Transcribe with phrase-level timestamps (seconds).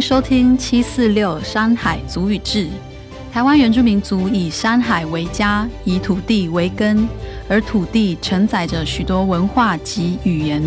[0.00, 2.68] 收听七四六山海族语志。
[3.32, 7.06] 台湾原住民族以山海为家，以土地为根，
[7.48, 10.62] 而土地承载着许多文化及语言。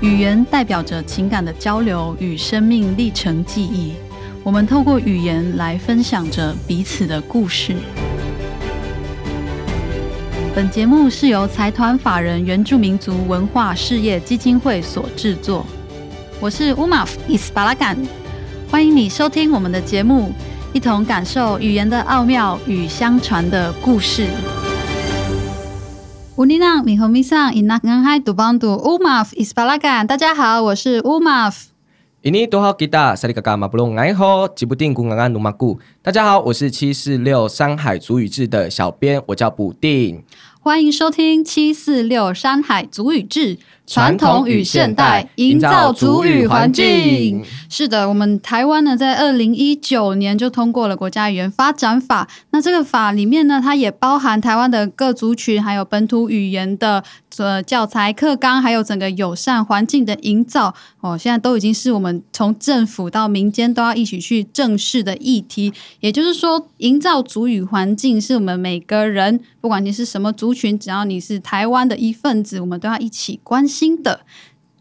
[0.00, 3.92] 语言代表着情感的交流与生命历程记忆。
[4.42, 7.76] 我们透过语言来分享着彼此的故事。
[10.54, 15.64] 本节目是由财团法人原住民族文化事业基金会所制作。
[16.40, 17.98] 我是乌马夫伊斯巴拉干，
[18.70, 20.32] 欢迎你收听我们的节目，
[20.72, 24.28] 一同感受语言的奥妙与相传的故事。
[26.36, 31.70] 乌尼纳米和米桑伊纳恩海杜邦杜乌马夫伊斯巴拉干，大家好，我是乌马夫。
[32.22, 40.22] 印尼多好吉达萨利嘎嘎马布隆爱好吉布丁古安安努马古，大家好，我是七四六山海主语志的小编，我叫布丁。
[40.60, 47.42] 欢迎收听七四六山海族语志，传统与现代，营造族语环境。
[47.70, 52.28] 是的，我们台湾呢，在二零一九年就通过了国家语言发展法。
[52.50, 57.02] 那这个法里面呢，它也包含台湾的各族群，还有本土语言的
[57.38, 60.74] 呃教材课纲，还有整个友善环境的营造。
[61.00, 65.72] 哦，现在都已经是我们从政府到民间都要一起去正视的议题。
[66.00, 70.52] 也就是说，营造族语环境是我们每个人，不管你是什么族。
[70.58, 74.20] 群只要你是台湾的一份子，我们都要一起关心的。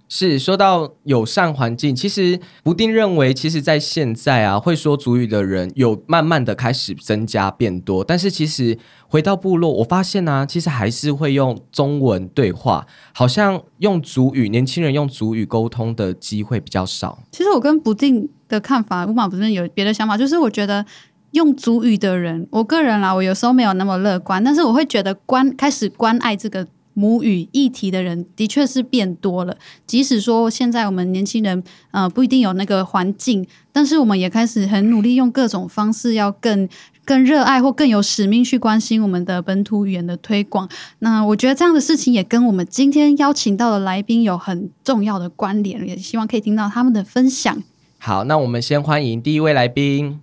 [0.10, 8.06] 是说到友善环境，其实不定认为，其实，在现在啊，会说主语的人有慢慢的开始增加变多。
[8.06, 8.78] 但是，其实
[9.10, 17.20] 回到部落，我发现呢，其实还是会用中文对话，好像用主语，年轻人用主语沟通的机会比较少。
[17.30, 20.86] 其实我跟不定的看法，乌马不是有别的想法，就是我觉得。
[21.32, 26.66] 用主语的人，我个人啦，我有时候没有那么乐观，但是我会觉得关开始关爱这个
[26.98, 29.56] 母语议题的人，的确是变多了。
[29.86, 36.68] 即使说现在我们年轻人呃不一定有那个环境，但是我们也开始很努力用各种方式，要更
[37.06, 40.68] 更热爱或更有使命去关心我们的本土语言的推广。
[40.98, 47.62] 那我觉得这样的事情也跟我们今天邀请到的来宾有很重要的关联，也希望可以听到他们的分享。
[48.00, 50.20] 好，那我们先欢迎第一位来宾。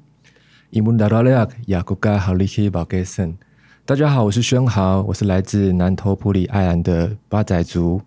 [0.71, 3.39] 伊木达拉利亚雅古加豪利希宝盖森，
[3.87, 8.01] 大家好，我是宣豪，我是来自南投普里爱兰的八仔族。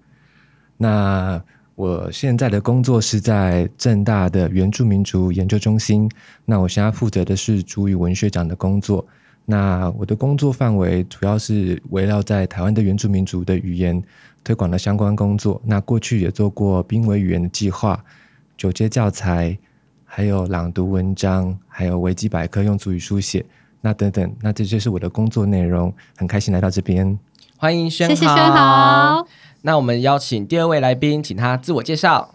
[0.76, 1.40] 那
[1.76, 6.10] 我现在的工作是在正大的原住民族研究中心。
[6.46, 9.06] 那我现在负责的是主语文学奖的工作。
[9.46, 14.04] 那我的工作范围主要是围绕在台湾的原住民族的语言
[14.44, 15.62] 推广的相关工作。
[15.64, 18.04] 那过去也做过濒危语言的计划、
[18.58, 19.56] 九阶教材。
[20.10, 23.46] 还有朗读文章，还有维基百科用族语书写，
[23.82, 25.94] 那等等，那这就是我的工作内容。
[26.16, 27.18] 很开心来到这边，
[27.58, 28.16] 欢迎轩豪。
[28.16, 29.28] 谢谢轩豪。
[29.62, 32.34] 那我们邀请第二位来宾，请他自我介绍。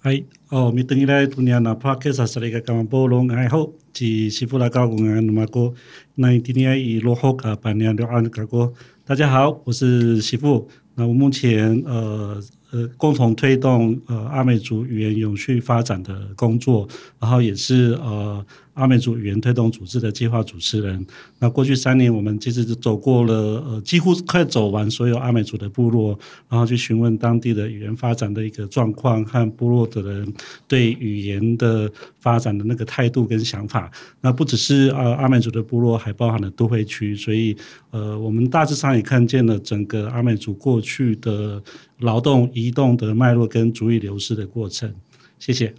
[0.00, 5.72] 嗨，哦，咪等于来度年那 podcast 是那个刚波隆爱好，是媳妇来搞公安那么个，
[6.14, 8.72] 那今天以落后啊，半年两岸搞过。
[9.04, 10.68] 大家好，我是媳妇。
[10.94, 12.40] 那我目前呃。
[12.70, 18.44] 呃，共同推动呃阿美族语言永续发展的工作，然后也是呃。
[18.78, 21.04] 阿美族语言推动组织的计划主持人。
[21.40, 23.34] 那过去三年，我们其实走过了
[23.66, 26.16] 呃，几乎快走完所有阿美族的部落，
[26.48, 30.32] 然后去询问当地的语言发展的一个状况和部落的人
[30.68, 31.90] 对语言的
[32.20, 33.90] 发展的那个态度跟想法。
[34.20, 37.16] 那不只是呃阿美族的部落，还包含了都会区。
[37.16, 37.56] 所以
[37.90, 41.60] 呃，我们大致上也看见了整个阿美族过去的
[41.98, 44.94] 劳动移动的脉络跟主语流失的过程。
[45.38, 45.74] 谢谢，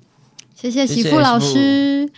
[0.55, 2.09] 谢谢媳妇老师。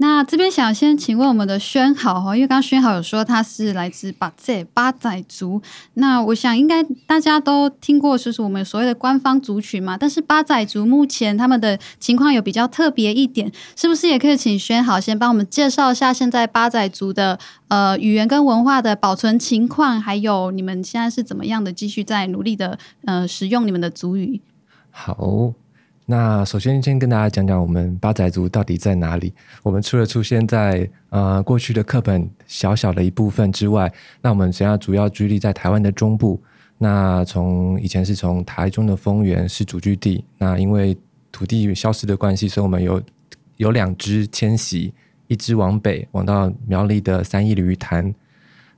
[0.00, 5.60] 那这边想先请问我们的宣豪哈，因为刚刚宣豪有说他是来自巴仔八仔族，
[5.94, 9.96] 那我想应该大家都听过，就是我们所谓的官方族群嘛。
[9.98, 17.36] 但是八仔族目前他们的情况有比较特别一点，是不是也可以请宣豪先帮我们介绍一下现在八仔族的
[17.66, 24.40] 呃语言跟文化的保存情况，还有你们现在是怎么样的继续在努力的呃使用你们的族语？
[24.92, 25.52] 好。
[26.10, 29.30] 那首先先跟大家讲讲我们八仔族到底在哪里。
[29.62, 36.42] 我们除了出现在呃过去的课本小小的一部分之外，那我们现在主要居立在台湾的中部。
[36.78, 40.96] 那从以前是从台中的丰原是主居地，那因为
[41.30, 43.02] 土地消失的关系，所以我们有
[43.58, 44.94] 有两支迁徙，
[45.26, 48.14] 一支往北往到苗栗的三义鲤鱼潭，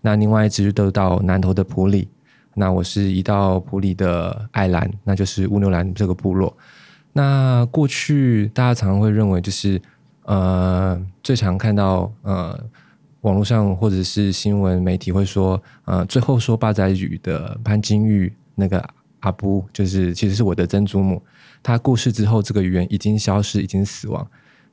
[0.00, 2.08] 那另外一支都到南投的埔里。
[2.54, 6.52] 那我是移到埔里的爱兰，那就是乌牛兰这个部落。
[7.12, 9.80] 那过去大家常常会认为，就是
[10.24, 12.58] 呃，最常看到呃，
[13.22, 18.82] 网络上或者是新闻媒体会说，呃，最后说八仔语的潘金玉那个
[19.20, 21.20] 阿布，就是其实是我的曾祖母，
[21.62, 24.26] 她过世之后，这个语言已经消失，已经死亡。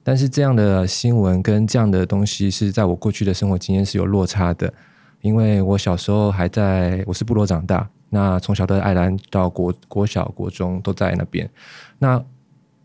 [0.03, 4.73] 但是这样的新闻跟这样的东西是在我过去的生活经验是有落差的，
[5.21, 11.49] 因为我小时候还在我是部落长大，那从小在爱兰到国国小、国中都在那边。
[11.99, 12.23] 那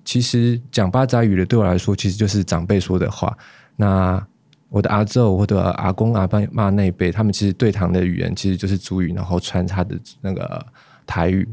[0.05, 3.37] 其实讲巴扎语的对我来说，其实就是长辈说的话。
[3.77, 4.25] 那
[4.69, 10.67] 我的阿祖或者阿公阿爸妈那一辈，他们其实对堂的语言其实就是主语，然后穿插的那个
[11.07, 11.47] 台语。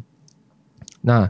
[1.01, 1.30] 那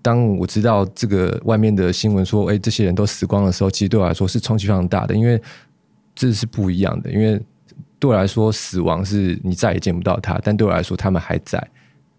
[0.00, 5.40] 当我知道这个外面的新闻说，哎，这些人都死光的时候，其实对我来说是冲击非常大的，因为
[6.14, 7.10] 这是不一样的。
[7.10, 7.40] 因为
[8.02, 11.64] 对我来说，死亡是你再也见不到他，但对我来说，他们还在。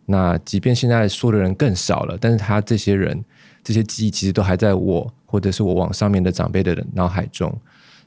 [0.05, 3.21] 那即便现在说的人更少了，但是他这些人
[3.61, 7.53] 这些记忆其实都还在我或者是我往上面的长辈的脑海中。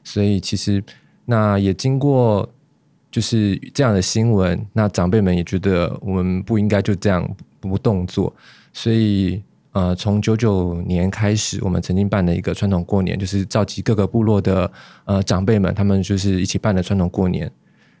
[0.03, 0.83] 所以其实
[1.25, 2.49] 那也经过
[3.11, 7.29] 就是这样的新闻，那长辈们也觉得我们不应该就这样
[7.59, 8.35] 不动作，
[8.73, 9.43] 所以。
[9.73, 14.71] 呃，从九九年开始，我们曾经办了一个传统过年，就是召集各个部落的
[15.05, 17.51] 呃长辈们，他们就是一起办的传统过年。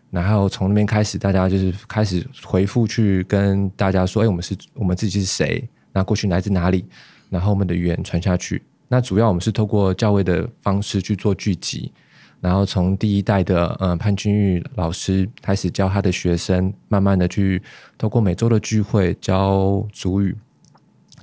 [0.09, 5.67] 然后从那边开始，大家就是开始回复去跟大家说：“哎，我们是我们自己是谁？
[5.91, 6.85] 那过去来自哪里？
[7.29, 8.63] 然后我们的语言传下去。
[8.87, 11.91] 那主要我们是透过教会的方式去做聚集，
[12.39, 17.61] 然后从第一代的呃潘君玉老师开始教他的学生，慢慢的去
[17.97, 20.35] 透过每周的聚会教主语。”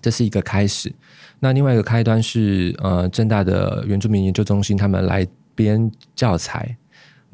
[0.03, 0.93] 这是一个开始，
[1.41, 6.77] 那另外一个开端是呃，正大的原住民研究中心他们来编教材，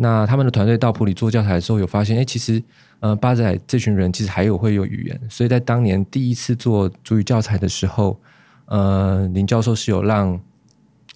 [0.02, 2.62] 那他们的团队到普里做教材的时候，有发现，哎，其实
[3.00, 8.18] 呃，八仔这群人其实还有会有语言，所以在当年第一次做主语教材的时候，
[8.64, 10.40] 呃，林教授是有让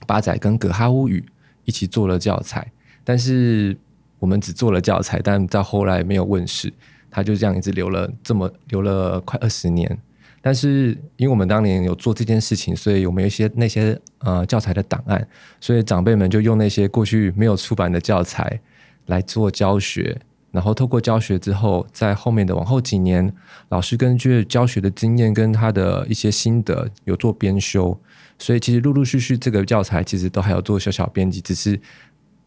[0.07, 1.25] 八仔跟葛哈乌语
[1.65, 2.71] 一起做了教材，
[3.03, 3.75] 但是
[4.19, 6.71] 我们只做了教材，但到后来没有问世，
[7.11, 9.99] 他就这样一直留了这么留了快二十年。
[10.43, 15.27] 但是，因为我们当年有做这件事情，所以我们有一些那些呃教材的档案，
[15.59, 18.61] 所以长辈们就用那些过去没有出版的教材
[19.06, 20.21] 来做教学。
[20.51, 23.35] 然后透过教学之后，在后面的往后几年，
[23.71, 27.99] 老师根据教学的经验跟他的一些心得有做编修。
[28.39, 31.81] 所以其实陆陆续续这个教材其实都还有做小小编辑，只是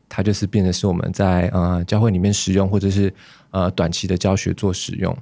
[0.07, 3.13] 它就是变得是我们在呃教会里面使用，或者是
[3.51, 5.17] 呃短期的教学做使用。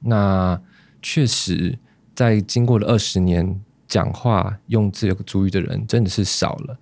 [0.00, 0.60] 那。
[1.00, 1.78] 确实，
[2.12, 6.76] 在经过了二十年，讲话用这个主语的人真的是少了。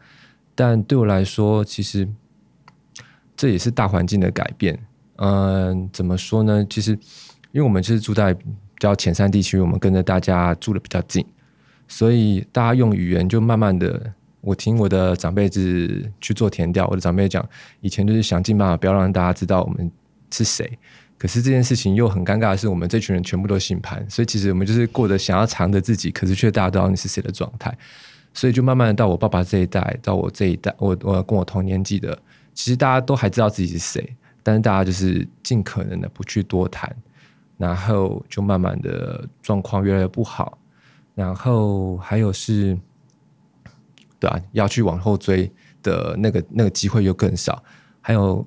[0.54, 2.08] 但对我来说，其实
[3.36, 4.78] 这也是大环境的改变。
[5.16, 6.66] 嗯，怎么说呢？
[6.68, 6.92] 其实，
[7.52, 8.44] 因为我们是住在比
[8.78, 11.24] 较前山地区，我们跟着大家住的比较近，
[11.88, 14.12] 所以大家用语言就慢慢的。
[14.42, 17.44] 我听我的长辈子去做填调，我的长辈讲，
[17.80, 19.90] 以前就是想尽办法不要让大家知道我们
[20.30, 20.78] 是谁。
[21.18, 27.76] 可是这件事情又很尴尬的是，我们这群人全部都姓潘，所以其实我们就是过着想要藏着自己，可是却大家都知道你是谁的状态。
[28.34, 32.16] 所以就慢慢的到我爸爸这一代，到我这一代，我我跟我同年纪的，
[32.56, 36.92] 其实大家都还知道自己是谁，但是大家就是尽可能的不去多谈，
[37.56, 40.58] 然后就慢慢的状况越来越不好。
[41.14, 42.76] 然后还有是，
[44.18, 45.48] 对啊，要去往后追
[45.82, 47.62] 的那个那个机会又更少，
[48.00, 48.44] 还有。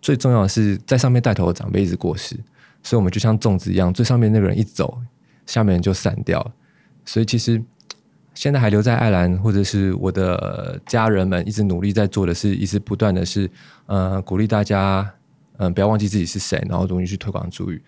[0.00, 2.34] 最重要的是，在上面带头的长辈一直过世，
[2.82, 5.00] 所以我们就像粽子一样，最上面那个人一走，
[5.46, 6.52] 下面人就散掉了。
[7.04, 7.62] 所以其实
[8.34, 13.50] 现在还留在爱兰，或者是我的家人们一直努力在做的是，一直不断的是，
[13.86, 15.08] 呃，鼓励大家，
[15.58, 17.82] 嗯，不要忘记自己是谁，然后容易去推广主语。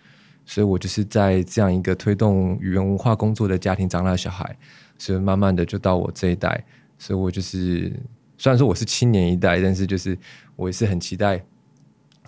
[0.45, 4.55] 所以我就是在这样一个推动语言文化工作的家庭长大的小孩，
[4.97, 6.63] 所以慢慢的就到我这一代，
[6.99, 7.91] 所以我就是
[8.37, 10.17] 虽然说我是青年一代，但是就是
[10.55, 11.43] 我也是很期待。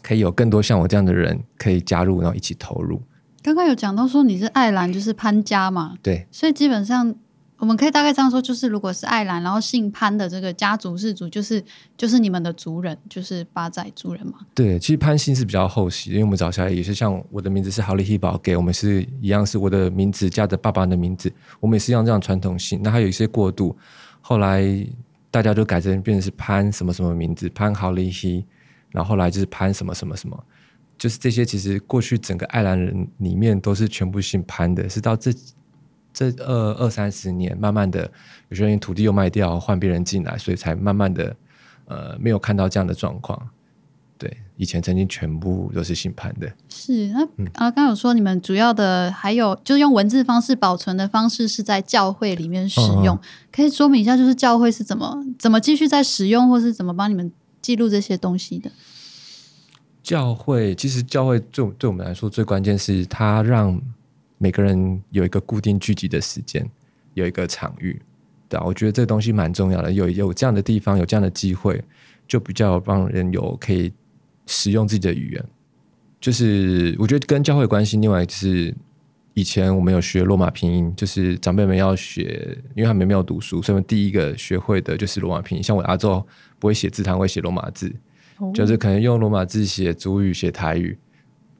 [0.04, 3.02] 可以有更多像我这样的人可以加入，然后一起投入。
[3.44, 5.96] 刚刚有讲到说你是爱兰，就是潘家嘛？
[6.02, 6.26] 对。
[6.32, 7.14] 所以基本上
[7.58, 11.64] 我们可以大概这样说，就是如果是爱兰，然后姓潘的这个家族氏族，就是
[11.98, 14.34] 就是你们的族人，就是八仔族人嘛？
[14.54, 22.80] 对，其实潘姓是比较后期，因为我们找下来也是像我的名字是豪利希宝，给我们是一样，是我的名字加着爸爸的名字，我们也是用这样传统姓。
[22.84, 23.76] 那还有一些过渡，
[24.22, 24.64] 后来
[25.32, 28.46] 大家都改成变成是潘什么什么名字，潘豪利希。
[28.90, 30.44] 然后后来就是潘什么什么什么，
[30.98, 31.44] 就是这些。
[31.44, 35.32] 其实过去整个爱兰人里面都是全部姓潘的，是到这
[36.18, 38.10] 这二二三十年，慢慢的
[38.50, 41.36] 有些人土地又卖掉，换别人进来，所以才慢慢的
[41.86, 43.50] 呃没有看到这样的状况。
[44.18, 46.52] 对，以前曾经全部都是新盘的。
[46.70, 47.22] 是那
[47.54, 53.20] 啊，刚有说你们主要的还有就是用文字方式保存的方式是在教会里面使用，
[53.52, 57.32] 可以说明一下，就是教会是怎么怎么继续在使用，或是怎么帮你们。
[57.60, 58.72] 记录这些东西的
[60.02, 63.82] 教会，其实教会对对我们来说最关键是，它让
[64.38, 66.70] 每个人有一个固定聚集的时间，
[67.14, 68.00] 有一个场域，
[68.48, 69.92] 对啊，我觉得这个东西蛮重要的。
[69.92, 71.84] 有有这样的地方，有这样的机会，
[72.28, 73.92] 就比较让人有可以
[74.46, 75.46] 使用自己的语言。
[76.20, 78.74] 就是我觉得跟教会关系，另外就是
[79.34, 85.64] 以前我们有学罗马拼音，就是长辈们要学，因为他们没有读书，所以第一个学会的就是罗马拼音。
[85.64, 86.26] 像我阿周
[86.58, 87.96] 不会写字，他会写罗马字，
[88.54, 90.98] 就是可能用罗马字写主语、写台语，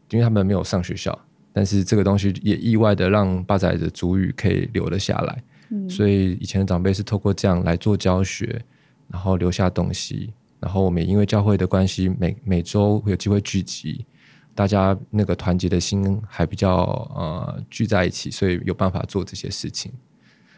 [0.10, 1.18] 因为他们没有上学校。
[1.58, 5.44] 但是这个东西也意外的让八仔的主语可以留了下来，
[5.90, 8.62] 所以以前的长辈是透过这样来做教学，
[9.08, 10.32] 然后留下东西。
[10.60, 14.06] 然后我们也因为教会的关系，每每周有机会聚集。
[14.54, 16.76] 大家那个团结的心还比较
[17.16, 19.92] 呃聚在一起，所以有办法做这些事情。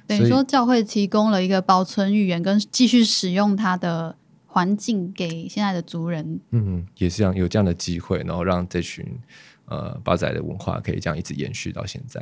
[0.05, 6.41] 等于说，教会提供了一个保存语言跟继续使用它的环境给现在的族人。
[6.51, 9.05] 嗯，也是这样，有这样的机会，然后让这群
[9.69, 12.19] 呃八仔的文化可以这样一直延续到现在。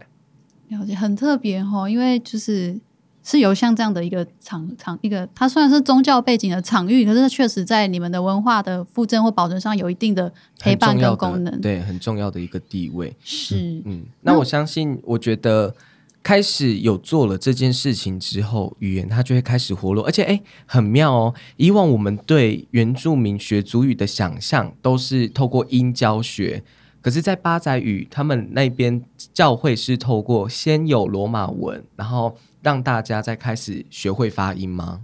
[0.67, 2.79] 了解，很特别哈，因为就是。
[3.23, 13.13] 是有像这样的一个场场一个，它虽然是宗教背景的场域，可是它确实在你们的文化的附赠或保存上有一定的陪伴跟功能，对，很重要的一个地位。
[13.21, 15.75] 是，嗯，那我相信，我觉得
[16.23, 21.33] 开始有做了这件事情之后，语言它就会开始活络，而且哎，很妙哦。
[21.57, 26.63] 以往我们对原住民学族语的想象都是透过音教学，
[27.07, 29.01] 可是，在八仔语他们那边
[29.33, 32.37] 教会是透过先有罗马文，然后。
[32.63, 34.99] 让大家再开始学会发音吗？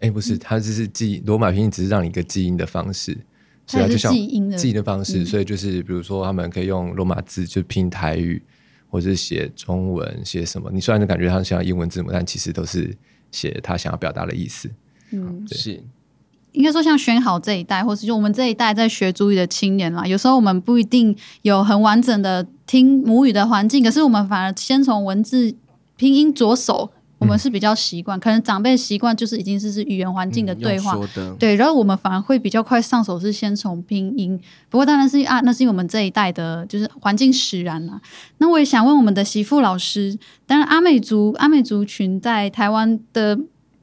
[0.00, 3.16] 哎，不是，它只是记罗马拼音，只是让你一个记音的方式，
[3.68, 5.24] 所以就像记音的记音的方式。
[5.24, 8.42] 所以就是，比如说，他们可以用罗马字就拼台语，
[8.90, 10.70] 或者是写中文，写什么？
[10.72, 12.92] 你虽然感觉它像英文字母，但其实都是
[13.30, 14.68] 写他想要表达的意思。
[15.12, 15.80] 嗯，是
[16.52, 25.54] 应该说，像选好这一代，或是就我们这一代在学主语的青年啦，有时候我们不一定有很完整的听母语的环境，可是我们反而先从文字。
[26.00, 26.88] 拼音着手，
[27.18, 30.96] 我们是比较习惯，可能长辈习惯就是已经是是语言环境的对话，
[31.40, 34.40] 对，然后我们反而会比较快上手，是先从拼音。
[34.70, 38.00] 不过当然是啊，那是因为我们这一代的就是环境使然啊。
[38.36, 43.36] 那我也想问我们的媳妇老师，当然阿美族阿美族群在台湾的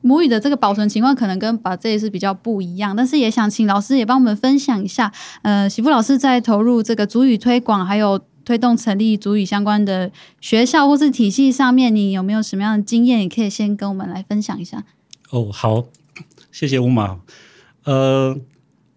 [0.06, 8.22] 母语的这个保存情况，可能跟把这是比较不一样，但是也想请老师也帮我们分享一下，呃，媳妇老师在投入这个主语推广还有。
[8.46, 13.24] 推动成立主语相关的学校或是体系上面，你有没有什么样的经验？
[13.24, 14.86] 也可以先跟我们来分享一下。
[15.32, 15.86] 哦，好，
[16.52, 17.20] 谢谢吴马。
[17.86, 18.38] 呃，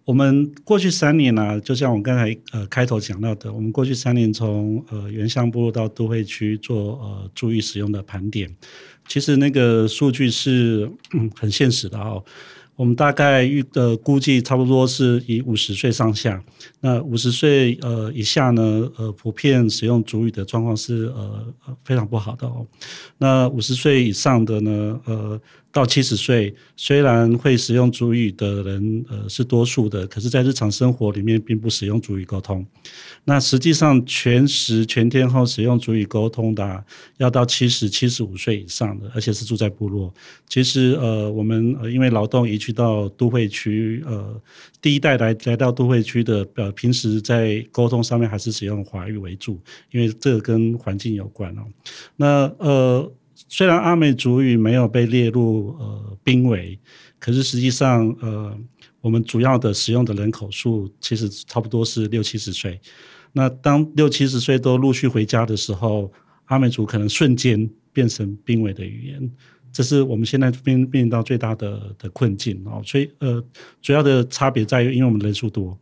[0.05, 8.55] 我们过去三年呢，就像我刚才呃开头讲到的，我们过去三年从呃原乡部落到都会区做呃注意使用的盘点，
[9.09, 12.23] 其实那个数据是嗯很现实的哦。
[12.77, 16.41] 我们大概预的估计差不多是以五十岁上下，
[16.79, 21.45] 那五十岁呃以下呢，呃普遍使用主语的状况是呃
[21.83, 22.65] 非常不好的哦。
[23.17, 25.41] 那五十岁以上的呢，呃。
[25.71, 32.65] 到七十岁，虽然会使用主语的人，呃，是多数的，可是，在日常生活里面，并不使用主语沟通。
[33.25, 36.83] 那实际上，全时全天候使用主语沟通的，
[37.17, 40.11] 要到七十七十五岁以上的，而且是住在部落。
[40.47, 44.41] 其实，呃，我们呃，因为劳动移居到都会区，呃，
[44.81, 49.61] 第一代来来到都会区的，呃，平时在沟通上面还是使用华语为主，
[49.91, 51.61] 因为这跟环境有关哦。
[52.15, 53.11] 那呃。
[53.49, 56.79] 虽然阿美族语没有被列入呃濒危，
[57.17, 58.55] 可是实际上呃
[59.01, 62.79] 我们主要的使用的人口数其实差不多是六七十岁。
[63.33, 66.11] 那当六七十岁都陆续回家的时候，
[66.45, 69.31] 阿美族可能瞬间变成濒危的语言，
[69.73, 72.81] 这是我们现在面面临到最大的的困境哦。
[72.85, 73.43] 所以呃
[73.81, 75.77] 主要的差别在于，因为我们人数多。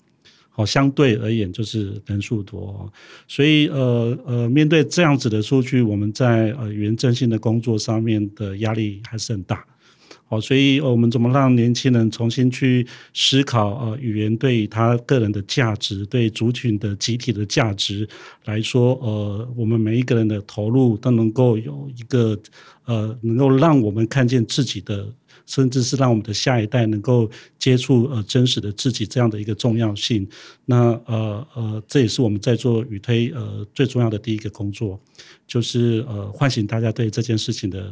[0.58, 2.92] 哦，相对而言就是人数多，
[3.28, 9.64] 所以呃呃，面对这样子的数据，我们在呃语言振兴的工作上面的压力还是很大。
[10.26, 18.10] 好，所以我们怎么让年轻人重新去思考呃语言对他个人的价值，对族群的集体的价值
[18.46, 22.36] 来说，呃，我们每一个人的投入都能够有一个
[22.86, 25.08] 呃，能够让我们看见自己的。
[25.48, 27.28] 甚至是让我们的下一代能够
[27.58, 30.28] 接触呃真实的自己这样的一个重要性，
[30.66, 35.00] 那呃呃这也是我们在做语推呃最重要的第一个工作，
[35.48, 37.92] 就是呃唤醒大家对这件事情的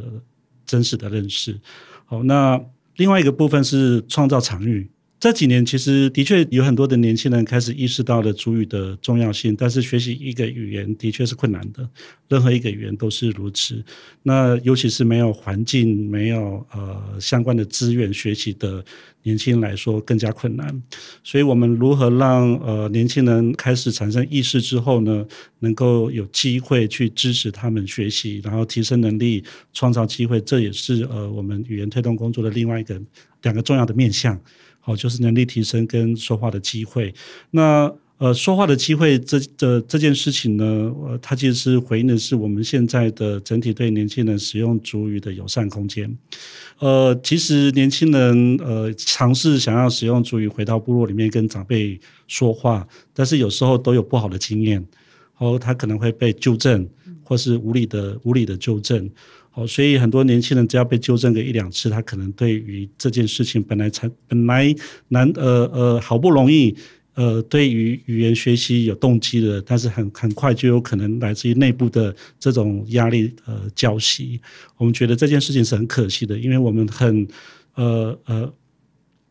[0.65, 1.59] 真实的认识。
[2.05, 2.61] 好，那
[2.97, 4.87] 另外一个部分是创造场域。
[5.25, 11.89] 这几年其实的确有很多的年轻人开始意识到了主语的重要性，但是学习一个语言的确是困难的，
[12.27, 13.83] 任何一个语言都是如此。
[14.21, 18.85] 那尤其是没有环境、没有呃相关的资源学习的
[19.23, 20.83] 年轻人来说更加困难。
[21.23, 25.25] 所以我们如何让呃年轻人开始产生意识之后呢，
[25.57, 33.01] 能够有机会去支持他们学习，然后提升能力、创造机会，这也是呃我们语言推动工作的另外一个
[33.41, 34.39] 两个重要的面向。
[34.85, 37.11] 好，就是能力提升跟说话的机会。
[37.49, 40.63] 那呃，说话的机会这这这件事情呢，
[41.03, 46.15] 呃，它其实是回应的是我们现在的整体对年轻人使用主语的友善空间。
[46.77, 54.85] 呃，其实年轻人呃尝试想要使用主语回到部落里面跟长辈说话，但是有时候都有不好的经验，
[55.39, 56.87] 哦，他可能会被纠正，
[57.23, 59.09] 或是无理的无理的纠正。
[59.55, 64.75] 哦，所以很多年轻人只要被纠正个一两次，他可能对于这件事情本来才本来
[65.07, 66.75] 难呃呃好不容易
[67.13, 74.41] 呃对于语言学习有动机的，但是很很快就有可能来自于内部的这种压力呃交习。
[74.75, 77.25] 我们觉得这件事情是很可惜的，因为我们很
[77.75, 78.53] 呃呃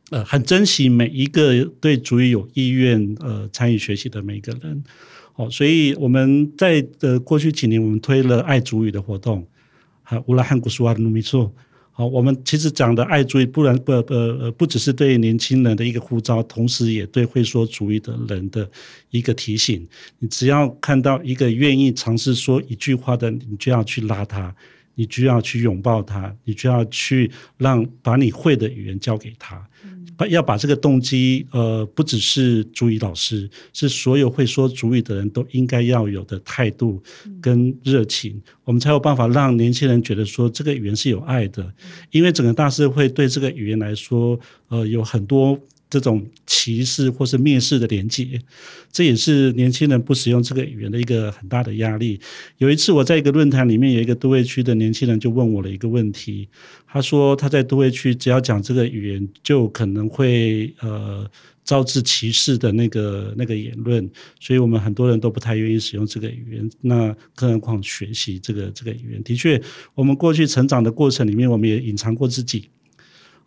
[0.08, 4.82] 呃很珍惜每一个对主语有意愿呃参与学习的每一个人。
[5.36, 9.46] 哦，所以我们在的过去几年，我们推了爱主语的活动。
[10.04, 11.50] 好，乌拉汉古苏瓦努米措。
[11.90, 18.68] 好，我们其实讲的爱主语，不然不呃呃，不只是对年轻人的一个呼召，同时也对会说主义的人的
[19.11, 19.87] 一个提醒。
[20.18, 24.54] 你只要看到一个愿意尝试说一句话的，你就要去拉他，
[24.96, 29.66] 你就要去拥抱他，你就要去让把你会的语言交给他。
[30.16, 37.02] 把要把这个动机，呃，不只是主语老师，是所有会说主语的人都应该要有的态度
[37.40, 41.73] 跟热情，我们才有办法让年轻人觉得说这个语言是有爱的。
[42.11, 45.59] 因为整个大社会对这个语言来说，呃，有很多。
[45.94, 48.40] 这种歧视或是蔑视的连接，
[48.90, 52.18] 这也是年轻人不使用这个语言的一个很大的压力。
[52.58, 56.48] 有一次我在一个论坛里面，有一个都会区的年轻人就问我了一个问题，
[56.84, 61.30] 他说他在都会区只要讲这个语言，就可能会呃
[61.64, 64.10] 招致歧视的那个那个言论，
[64.40, 66.68] 所以我们很多人都不太愿意使用这个语言。
[66.80, 69.62] 那更何况学习这个这个语言，的确，
[69.94, 72.68] 我们过去成长的过程里面，我们也隐藏过自己。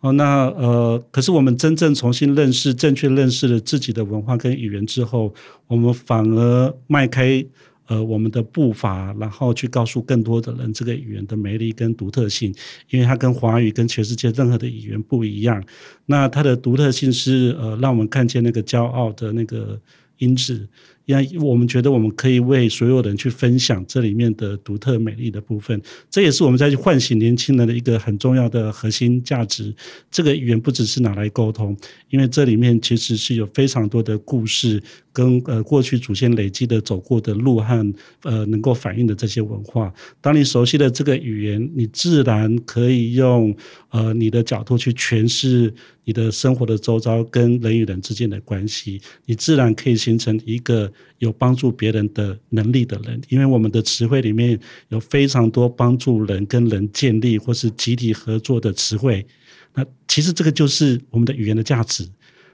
[0.00, 5.34] 哦，那呃，可是我们真正重新认识、正确认识了自己的文化跟语言之后，
[5.66, 7.44] 我们反而迈开
[7.88, 12.54] 呃我们的步伐，然后去告诉更多的人这个语言的魅力跟独特性，
[12.90, 15.60] 因为它跟华语跟全世界任何的语言不一样。
[16.06, 19.80] 那它的独特性是呃，让我们看见那个骄傲的那个
[20.18, 20.68] 因子。
[21.08, 29.74] 因为我们觉得我们可以为所有人去分享这里面的独特美丽的部分，这也是我们在去唤醒年轻人的一个很重要的核心价值。
[30.10, 31.74] 这个语言不只是拿来沟通，
[32.10, 34.82] 因为这里面其实是有非常多的故事。
[35.10, 43.52] 跟呃过去祖先累积的走过的路和呃能够反映的这些文化，当你熟悉了这个语言，你自然可以用
[43.90, 53.20] 呃你的角度去诠释你的生活的周遭跟人与人之间的关系，你自然可以形成一个有帮助别人的能力的人。
[53.28, 54.58] 因为我们的词汇里面
[54.88, 59.26] 有非常多帮助人跟人建立或是集体合作的词汇，
[59.74, 62.08] 那其实这个就是我们的语言的价值。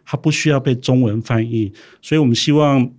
[0.06, 2.92] 它不需要被中文翻译，所以我们希望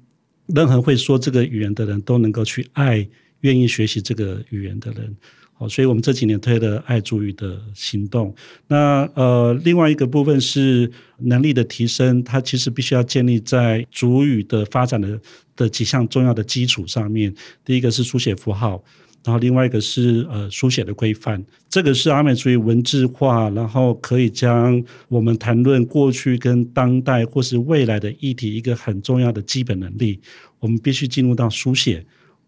[0.48, 3.08] 任何会说这个语言的人都能够去爱
[3.42, 5.16] 愿意学习这个语言的人。
[5.58, 8.36] 好，所以我们这几年推了爱主语的行动。
[8.68, 15.20] 那呃，另外一个部分是能力的提升，它其实必须要建立在主语的发展的
[15.56, 17.34] 的几项重要的基础上面。
[17.64, 18.84] 第一个是书写符号。
[19.24, 30.20] 然后另外一个是呃书写的规范，这个是阿美族语文字化，然后可以将我们谈论过去跟当代或是未来的议题一个很重要的基本能力。
[30.60, 32.06] 我们必须进入到书写，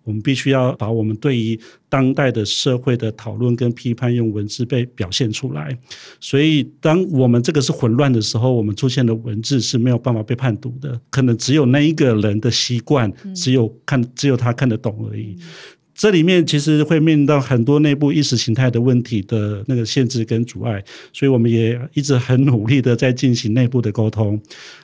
[0.08, 5.78] 我们必须要把我们对于当代的社会的讨论跟批判用文字被表现出来。
[6.20, 15.38] 所以，当我们这个是混乱的时候，我们出现的文字是没有办法被判读的，可能只有那一个人的习惯，只有看只有他看得懂而已。
[15.98, 20.82] 这里面其实会面临到很多内部意识形态的问题的那个限制跟阻碍，
[21.12, 24.40] 所以我们也一直很努力的在进行内部的沟通，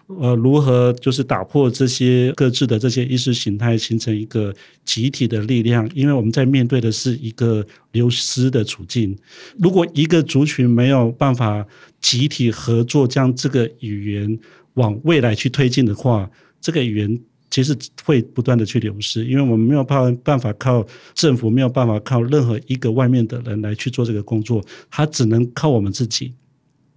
[0.07, 4.51] 呃，如何就是打破这些各自的这些意识形态，形成一个
[4.83, 5.87] 集体的力量？
[5.93, 9.15] 因为我们在面对的是一个流失的处境，
[9.59, 11.63] 如果一个族群没有办法
[12.01, 14.39] 集体合作，将这个语言
[14.73, 16.27] 往未来去推进的话，
[16.59, 17.19] 这个语言。
[17.53, 26.33] 其实会不断的去流失，因为我们没有办办法靠政府，没有办法靠任何一个外面的人来去做这个工作，他只能靠我们自己。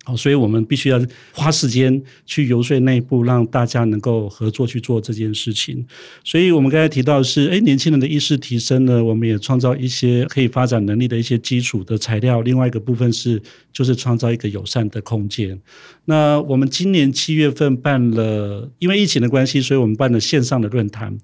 [0.07, 1.01] 哦，所以我们必须要
[1.33, 5.85] 花时间去游说内部，让大家能够合作去做这件事情。
[6.23, 12.41] 所以我们刚才提到是，哎，年轻人的意识提升呢，我们也创造一些可以发展能力的一些基础的材料。
[12.43, 13.43] 另外一个部分是，
[13.73, 15.61] 就是创造一个友善的空间。
[16.05, 21.19] 那我们今年七月份办了，因为疫情的关系，所以我们办了线上的论坛。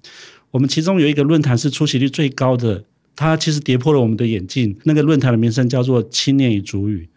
[0.51, 2.83] 我们其中有一个论坛是出席率最高的，
[3.15, 4.77] 它其实跌破了我们的眼镜。
[4.83, 7.07] 那个论坛的名称叫做“青年与主语”。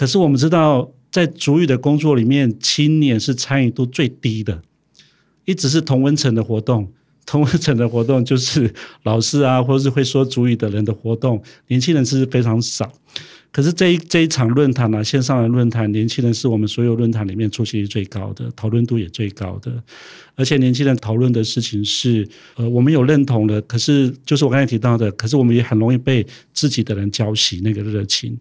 [0.00, 4.62] 可是我们知道，在主语的工作里面，青年是参与度最低的，
[5.44, 6.90] 一直是同温层的活动，
[7.26, 12.90] 同温层的活动就是老师啊，或者是会说主语的人的活动，年轻人是非常少。
[13.52, 19.70] 可是这一这一场论坛呢，线上的论坛，年轻人是我们所有论坛里面出席率最高的，讨论度也最高的。
[20.40, 22.26] 而且年轻人讨论的事情是，
[22.56, 28.34] 呃，我们有认同的，可是就是我刚才提到的，可是我们也很容易被自己的人浇熄那个热情。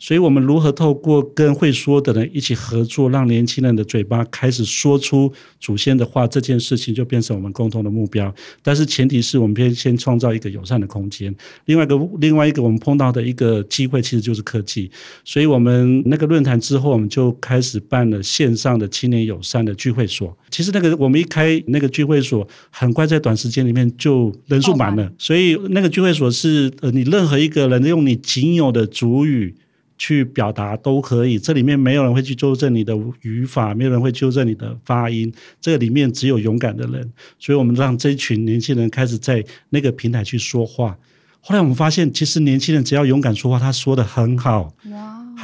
[0.00, 8.34] 所以，我们如何透过跟会说的人一起合作，让年轻人的嘴巴开始说出祖先的话，这件事情就变成我们共同的目标。
[8.60, 11.32] 但是，前提是我们先先创造一个友善的空间。
[11.66, 14.90] 另外一个，另外一个我们碰到的一个机会，其实就是科技。
[15.24, 20.36] 所以我们那个论坛之后，我们就开始办了线上的青年友善的聚会所。
[20.50, 25.10] 其实那个我们一开那个聚会所，很快在短时间里面就人数满了。
[25.18, 29.54] 所以那个聚会所是呃，你任何一个人用你仅有的主语
[29.96, 31.38] 去表达都可以。
[31.38, 35.32] 这里面没有人会去纠正你的语法，没有人会纠正你的发音。
[35.60, 37.12] 这个里面只有勇敢的人。
[37.38, 40.96] 所以我们让这群年轻人开始在那个平台去说话。
[41.40, 44.74] 后来我们发现，其实年轻人只要勇敢说话，他说的很好，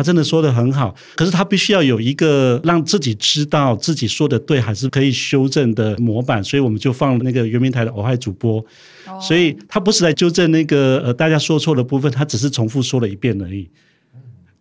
[0.00, 0.94] 他真的说的很好。
[1.14, 8.64] 可是他必须要有一个让自己知道自己说的对还是可以修正的模板，所以我们就放那个圆明台的偶害主播，
[9.20, 13.68] 所以他不是来纠正那个呃大家说错的部分，他只是重复说了一遍而已。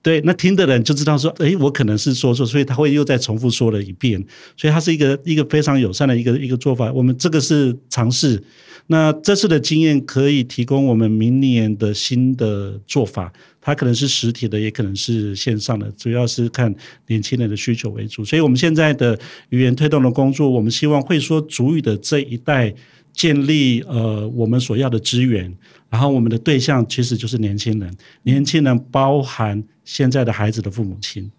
[0.01, 4.23] 对，那听的人就知道说，哎，我可能是说错，所以他会又再重复说了一遍，
[4.55, 6.91] 所以它是一个一个非常友善的一个一个做法。
[6.93, 8.41] 我们这个是尝试。
[8.91, 13.31] 那这次的经验可以提供我们明年的新的做法，
[13.61, 16.73] 它可能是实体的，也可能是线上的，主要是看
[17.05, 18.25] 年轻人的需求为主。
[18.25, 22.73] 所以，我们现在的语言推动的工作，我们希望会说主语的这一代
[23.13, 25.53] 建立呃我们所要的资源，
[25.89, 31.31] 然后我们的对象其实就是年轻人，年轻人包含现在的孩子的父母亲，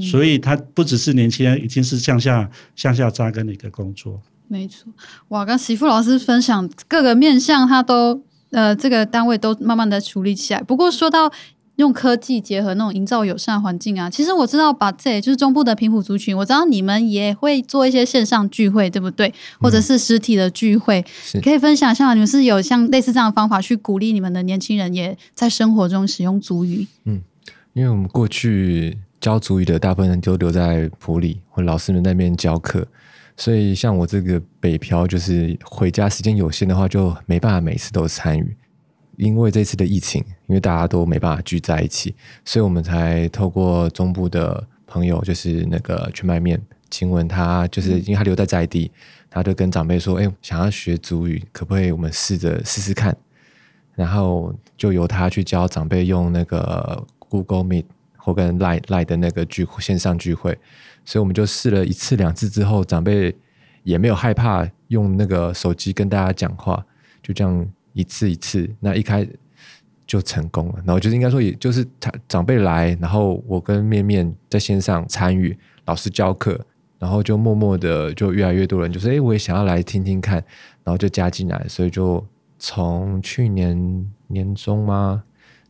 [0.00, 4.20] 所以他不只是年轻人，已经是向下向下扎根的一个工作。
[4.48, 4.92] 没错，
[5.28, 5.44] 哇！
[5.44, 10.60] 跟媳妇老师分享各个面向，他都呃，这个单位都慢慢的处理起来。
[10.60, 11.32] 不过说到
[11.76, 19.32] 用科技结合那种营造友善环境啊，其实我知道把这就是中部的平埔族群，我知道你们也会做一些线上聚会，对不对？
[19.60, 21.04] 或者是实体的聚会，
[21.40, 26.86] 可以分享一下，你们是有像类似这样的方法去鼓励你们的年轻人也在生活中使用族语？
[27.04, 27.22] 嗯，
[27.72, 32.86] 因为我们过去教族语的大部分人都留在普里或老师们那边教课。
[33.36, 38.56] 所以，像我这个北漂，就是回家时间有限的话，就没办法每次都参与。
[39.16, 48.90] 因为这次的疫情，因为大家都没办法聚在一起，所以我们才透过中部的朋友，就是那个全麦面请问他，就是因为他留在在地，
[49.30, 53.16] 他就跟长辈说：“哎，想要学主语，可不可以我们试着试试看？”
[53.94, 57.02] 然后就由他去教长辈用那个
[57.40, 57.86] Google Meet
[58.18, 60.58] 或跟 Line Line 的那个聚线上聚会。
[61.04, 63.34] 所以我们就试了一次两次之后，长辈
[63.84, 66.84] 也没有害怕用那个手机跟大家讲话，
[67.22, 69.26] 就这样一次一次，那一开
[70.06, 70.74] 就成功了。
[70.84, 76.60] 然后就是应该说，也就是他长辈来，然后我跟面面在线上参与，老师教课，
[76.98, 80.44] 然后就默默的就越来越多人就说：“哎，我也想要来听听看。”
[80.84, 82.24] 然后就加进来，所以就
[82.58, 85.22] 从去年年中吗？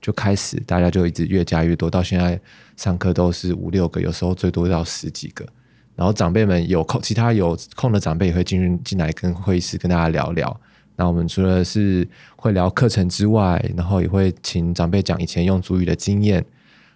[0.02, 2.38] 就开始，大家就一直越加越多，到现在
[2.76, 5.46] 上课都是五六个，有时候最多到十几个。
[5.94, 10.60] 然后长辈们有空，其他有空的长辈也会进进来跟会议室跟大家聊聊。
[10.96, 16.44] 那我们除了是会聊课程之外，然后也会请长辈讲以前用主语的经验。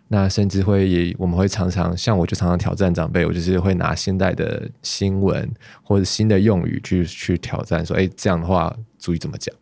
[0.08, 5.48] 那甚至会我们会常常像我就常常挑战长辈，我就是会拿现代的新闻
[5.82, 9.54] 或者新的用语去去挑战，说哎这样的话主语怎么讲？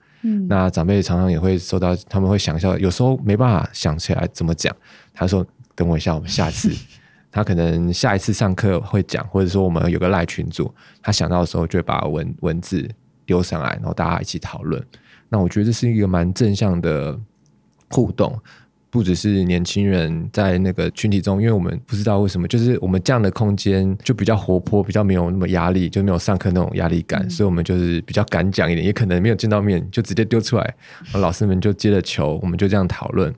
[0.48, 4.74] 那长辈常常也会受到，他们会想笑，有时候没办法想起来怎么讲。
[5.12, 6.72] 他说：“等我一下，我们下次。
[7.30, 12.88] ”他可能下一次上课会讲，或者说我们有个赖群组，他想到的时候就会把文文字
[13.26, 14.82] 丢上来，然后大家一起讨论。
[15.28, 17.18] 那我觉得这是一个蛮正向的
[17.90, 18.38] 互动。
[18.94, 30.74] 不只是年轻人在那个群体中，因为我们不知道为什么，就是我们这样的空间就比较活泼，比较没有那么压力，就没有上课那种压力感，所以我们就是比较敢讲一点，也可能没有见到面就直接丢出来，
[31.14, 33.34] 老师们就接了球，我们就这样讨论。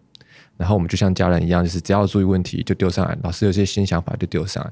[0.59, 4.71] 然后我们就像家人一样，就是只要注意问题就丢上来，老师有些新想法就丢上来。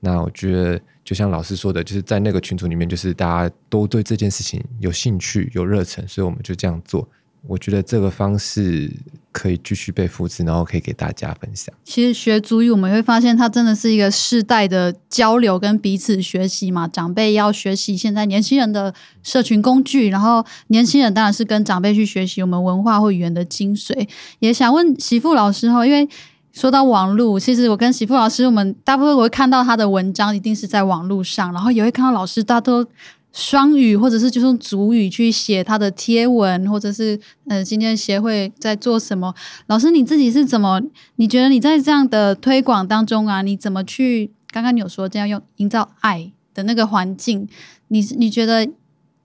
[0.00, 7.06] 那我觉得就像老师说的，就是在那个群组里面，就是大家都对这件事情有兴趣、有热忱，所以我们就这样做。
[7.46, 8.90] 我觉得这个方式
[9.30, 11.74] 可以继续被复制，然后可以给大家分享。
[11.84, 16.88] 其实学足语，我们会发现它真的是一个世代的交流跟彼此学习嘛。
[16.88, 24.08] 长辈要学习现在年轻人的社群工具，然后年轻人当然是跟长辈去学习我们文化或语言的精髓。
[24.38, 26.08] 也想问媳妇老师哈，因为
[26.52, 32.86] 说到网络，其实我跟媳妇老师，我们大部分我会看到他的文章，一定是在网络上，然后也会看到老师大都。
[33.34, 37.18] 双语，或者是就用主语去写他的贴文，或者是
[37.48, 39.34] 呃，今天协会在做什么？
[39.66, 40.80] 老师你自己是怎么？
[41.16, 44.30] 你觉得你在这样的推广当中啊，你怎么去？
[44.52, 47.48] 刚刚你有说这样用营造爱的那个环境，
[47.88, 48.70] 你你觉得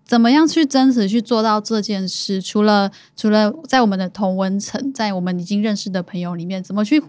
[0.04, 2.42] 怎么样去真实去做到这件事？
[2.42, 7.00] 除了除了在我们的同文层，在我们已经认识的朋友里面，怎么去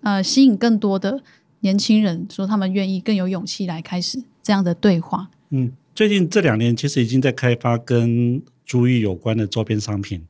[0.00, 1.20] 呃吸引更多的
[1.60, 5.28] 年轻人，说他们愿意更有勇气来开始这样的对话？
[5.50, 5.72] 嗯。
[5.98, 10.24] 最近这两年，其实已经在开发跟珠玉有关的周边商品，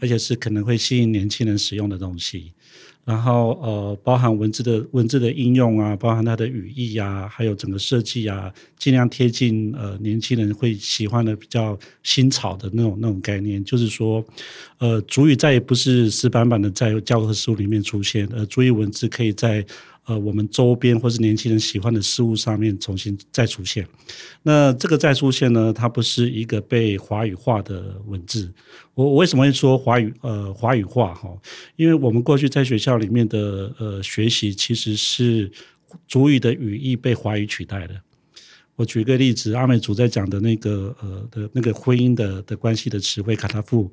[0.00, 2.54] 而且是可能会吸引年轻人使用的东西。
[3.04, 13.62] 然后呃，包含文字的文字的应用啊，包含它的语义啊，还有整个设计啊，尽量贴近呃年轻人会喜欢的比较新潮的那种那种概念。
[13.62, 14.24] 就是说，
[14.78, 19.66] 呃，主语再也不是死板板的在教科书里面出现，呃，主语文字可以在。
[20.06, 23.86] 呃，我们周边或是年轻人喜欢的事物上面重新再出现，
[24.42, 28.52] 那这个再出现呢，它不是一个被华语化的文字。
[28.94, 31.30] 我为什么会说华语呃华语化哈？
[31.76, 35.50] 因为我们过去在学校里面的呃学习，其实是
[36.08, 37.94] 主语的语义被华语取代的。
[38.76, 43.92] 我举个例子，阿美族在讲的那个呃的那个婚姻的的关系的词汇卡塔夫，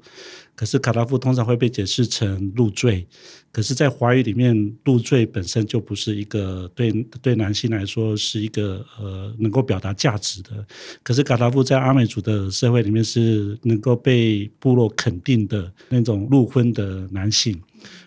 [0.57, 3.05] 可是卡达夫通常会被解释成入赘，
[3.51, 6.91] 可是，在华语里面，入赘本身就不是一个对
[7.21, 10.65] 对男性来说是一个呃能够表达价值的，
[11.03, 17.61] 可是卡达夫在阿美族的社会里面是能够被部落肯定的那种入婚的男性。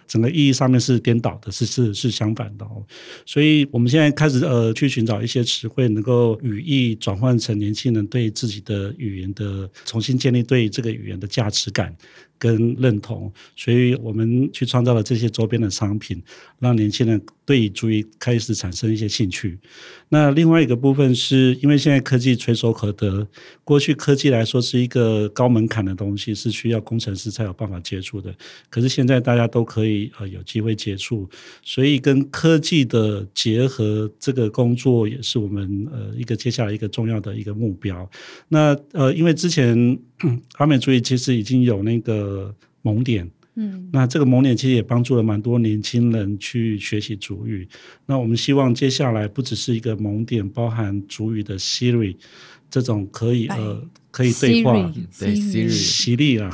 [0.08, 2.84] 整个意义上面是颠倒的，是是是相反的哦，
[3.24, 11.96] 所以我们现在开始呃去寻找一些词汇，能够语义转换成年轻人对自己的语言的重新建立对这个语言的价值感。
[12.40, 16.20] 跟认同，所以我们去创造了这些周边的商品，
[16.58, 19.58] 让年轻人对足语开始产生一些兴趣。
[20.08, 23.28] 那另外一个部分是因为现在科技垂手可得，
[23.62, 28.34] 过去科技来说是一个高门槛的东西，是需要工程师才有办法接触的。
[28.70, 31.28] 可是现在大家都可以呃有机会接触，
[31.62, 38.08] 所以跟科技的结合这个工作也是我们呃一个接下来一个重要的一个目标。
[38.48, 39.98] 那呃因为之前
[40.56, 42.29] 阿美主义其实已经有那个。
[42.30, 47.66] 呃，萌点，嗯，那这个萌点其实也帮助了蛮多年轻人去学习主语。
[48.06, 52.16] 那我们希望接下来不只是一个萌点，包含主语的 Siri
[52.70, 54.72] 这种可以呃可以对话，
[55.18, 56.50] 对 Siri 犀利啊，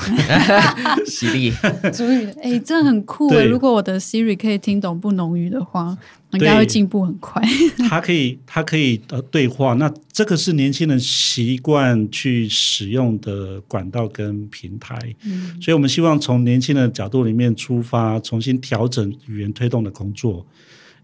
[1.07, 1.51] 犀利，
[1.93, 3.45] 主语，哎，这很酷哎！
[3.45, 5.97] 如果我的 Siri 可以听懂不浓语的话。
[6.33, 7.41] 应该会进步很快。
[7.89, 9.73] 它可以，它可以呃对话。
[9.75, 14.99] 那这个是年轻人习惯去使用的管道跟平台。
[15.25, 20.45] 嗯，所以我们希望从年轻人的角度里面出发，重新调整语言推动的工作。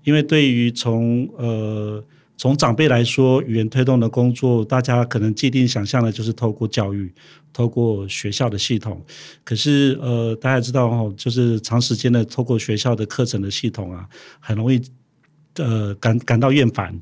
[0.04, 2.04] 因为对于从呃
[2.42, 7.14] 从长辈来说，语言推动的工作，大家可能既定想象的就是透过教育，
[7.52, 9.00] 透过学校的系统。
[9.44, 14.08] 可是呃，大家知道哦，就是长时间的透过学校的课程的系统啊，
[14.40, 14.82] 很容易。
[15.56, 16.98] 呃，感感到厌烦，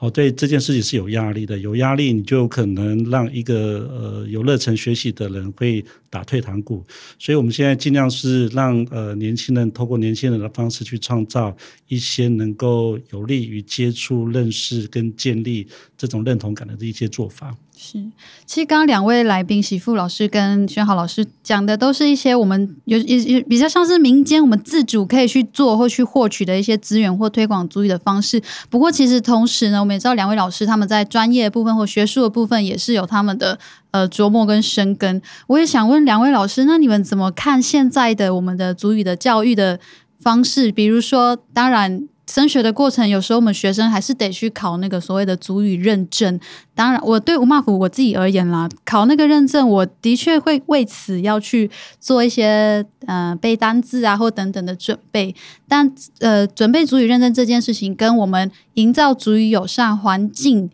[0.00, 6.84] 哦，对这件事情是有压力的，有压力你就可能让一个呃有热忱学习的人会打退堂鼓，
[7.18, 11.56] 所以我们现在尽量是让呃年轻人通过年轻人的方式去创造
[11.88, 17.52] 一些能够有利于接触、认识跟建立这种认同感的一些做法。
[17.80, 17.96] 是，
[18.44, 28.42] 其实刚刚两位来宾，喜富老师跟宣豪老师讲的，都是一些我们有也也比较像是民间我们自主可以去做或去获取的一些资源或推广足语的方式。
[28.68, 33.56] 不过，其实同时呢，我们也知道两位老师他们在专业部分或学术的部分也是有他们的
[33.92, 35.22] 呃琢磨跟深耕。
[35.46, 39.78] 我也想问两位老师，那你们怎么看现在的我们的足语的教育的
[40.18, 40.72] 方式？
[40.72, 42.08] 比如说，当然。
[42.28, 46.38] 升学的过程，有时候我们学生还是得去考那个所谓的主语认证。
[46.74, 55.34] 当然，我对吴马虎我自己而言啦，考那个认证，我的确会为此要去做一些呃背单字啊或等等的准备。
[55.66, 60.70] 但呃，准备主语认证这件事情，跟我们营造主语友善环境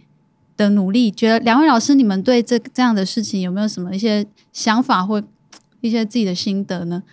[0.56, 5.22] 的努力，觉得两位老师，你们对这这样的事情有没有什么一些想法或
[5.80, 7.04] 一些自己的心得呢？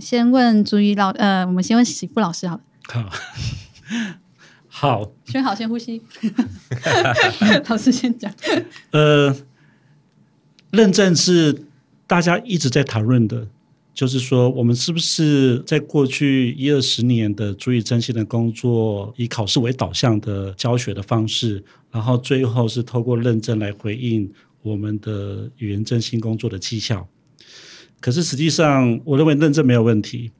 [0.00, 2.62] 先问主语老呃，我们先问喜富老师好了。
[2.92, 3.10] 好，
[4.68, 6.02] 好，选好，先呼吸。
[7.68, 8.32] 老师先讲。
[8.90, 9.34] 呃，
[10.70, 11.64] 认证是
[12.06, 13.48] 大家一直在讨论的，
[13.94, 24.30] 就是说，我们是不是在过去一二十年的主语真心的工作，以考试为导向的教学的方式，然后最后是透过认证来回应
[24.62, 27.08] 我们的语言真心工作的绩效。
[28.00, 30.30] 可是实际上，我认为认证没有问题。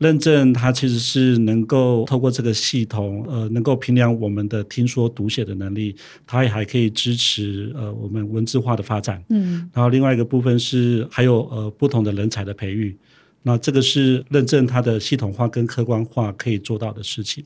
[0.00, 5.94] 认证它其实是能够透过这个系统，呃，能够评量我们的听说读写的能力，
[6.26, 9.22] 它也还可以支持呃我们文字化的发展。
[9.28, 12.96] 嗯，然后另外一个部分是还有呃不同的人才的培育，
[13.42, 17.44] 那这个是认证它的系统化跟客观化可以做到的事情。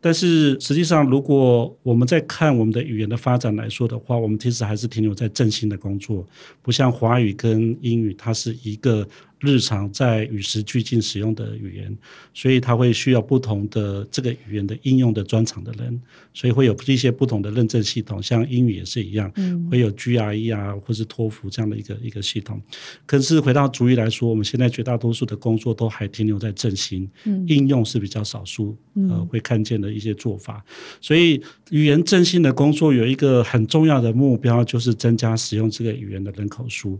[0.00, 6.26] 但是实际上，如果我们在看我们的语言的发展来说的话，我们其实还是停留在振兴的工作，
[6.60, 9.06] 不像华语跟英语，它是一个。
[9.40, 11.96] 日常在与时俱进使用的语言，
[12.34, 16.00] 所以它会需要不同的这个语言的应用的专长的人，
[16.34, 19.32] 所以会有一些不同的认证系统，像英语也是一样，
[19.70, 22.60] 会有 GRE 啊，或是托福这样的一个一个系统。
[23.06, 27.08] 可是回到主语来说，我们现在绝大多数的工作都还停留在正新，
[27.46, 28.76] 应用是比较少数，
[29.08, 30.64] 呃，会看见的一些做法。
[31.00, 36.98] 所以语言振兴的工作有一个很重要的目标，就是增加使用这个语言的人口数。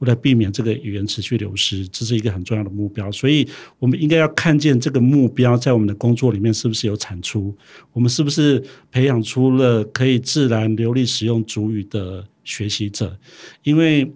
[0.00, 3.46] 为了避免这个语言持续流失，这是一个很重要的目标，所以
[3.78, 7.54] 我们应该要看见这个目标在我们的工作里面是不是有产出，
[7.92, 13.16] 我们是不是培养出了可以自然流利使用主语的学习者？
[13.62, 14.10] 因为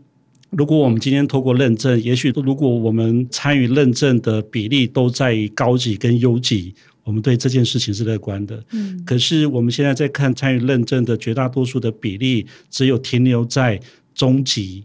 [0.50, 8.64] 如果我们今天透过认证，也许如果我们参与认证的比例都在高级跟优级，我们对这件事情是乐观的。
[8.72, 13.78] 嗯，可是我们现在在看参与认证的绝大多数的比例，只有停留在
[14.14, 14.84] 中级。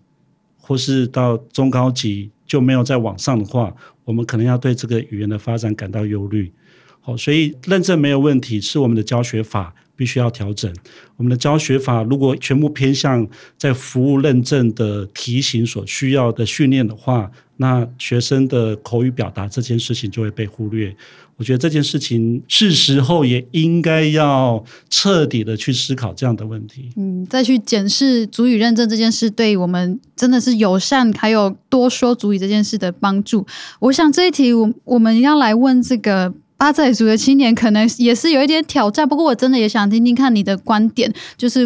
[0.70, 3.74] 或是到中高级就没有再往上的话，
[4.06, 6.54] 我们可能要对这个语言的发展感到忧虑。
[7.02, 10.72] 好，所以认证没有问题，是我们的教学法必须要调整。
[11.18, 13.28] 我们的教学法如果全部偏向
[13.58, 20.96] 在服务认证的题型所需要的训练的话，那学生的口语表达这件事情就会被忽略。
[21.40, 26.90] 我觉得这件事情是时候也应该要彻底的去思考这样的问题。
[26.98, 33.48] 嗯，再去检视主语认证这件事对我们真的是友善，还有多说主语这件事的帮助。
[33.80, 39.08] 我想这一题我我们要来问这个八寨族的青年，可能也是有一点挑战。
[39.08, 41.66] 不过我真的也想听听看你的观点，就是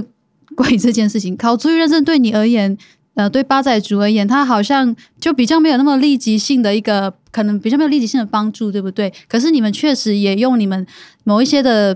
[0.56, 2.78] 关于这件事情，考主语认证对你而言。
[3.16, 9.14] 呃，对八仔族而言，它好像就比较没有那么立即性的一个，可能比较没有立即性的帮助，对不对？
[9.28, 10.84] 可是你们确实也用你们
[11.24, 11.96] 某一些的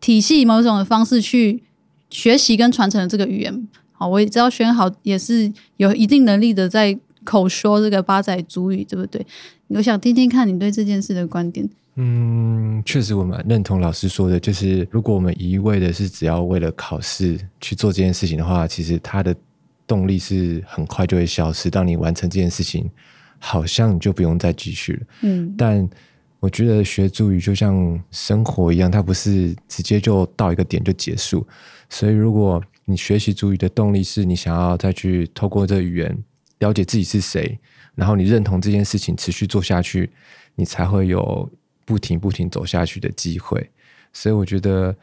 [0.00, 1.62] 体系、某种的方式去
[2.10, 3.68] 学习跟传承这个语言。
[3.92, 9.24] 好，我也知道轩豪也是有一定能力的在口说这个八仔族语，对不对？
[9.68, 11.68] 我想听听看你对这件事的观点。
[11.94, 19.32] 嗯，确实我蛮认同老师说的，就是如果我们一味的是只要为了考试去做这件事情的话，其实它的。
[19.86, 21.70] 动力是很快就会消失。
[21.70, 22.90] 当你完成这件事情，
[23.38, 25.06] 好像你就不用再继续了。
[25.22, 25.88] 嗯，但
[26.40, 31.46] 我觉得学主语就像生活一样，它不是直接就到一个点就结束。
[31.88, 36.24] 所以，如果你学习主语的动力是你想要再去透过这语言
[36.58, 37.58] 了解自己是谁，
[37.94, 40.10] 然后你认同这件事情，持续做下去，
[40.54, 41.50] 你才会有
[41.84, 43.70] 不停不停走下去的机会。
[44.12, 44.94] 所以，我觉得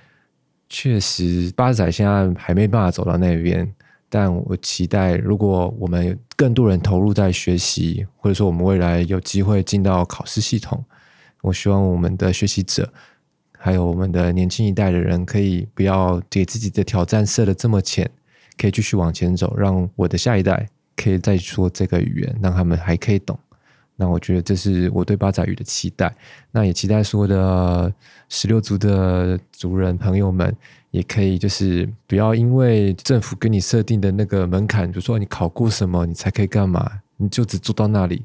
[0.70, 3.72] 确实八仔现在还没办法走到那边。
[4.16, 10.86] 但我期待，如果我们更多人投入在学习，或者说我们未来有机会进到考试系统，
[11.42, 12.88] 我希望我们的学习者，
[13.58, 18.08] 还有我们的年轻一代的人，可以不要给自己的挑战设的这么浅，
[18.56, 23.36] 可以继续往前走，让我的下一代可以再说这个语言，让他们还可以懂。
[23.96, 26.14] 那我觉得这是我对八仔鱼的期待。
[26.52, 27.92] 那也期待所有的
[28.30, 30.56] 十六族的族人朋友们。
[30.94, 38.24] 也可以，就是不要因为政府给你设定的那个门槛，比如说你考过什么，你才可以干嘛，你就只做到那里。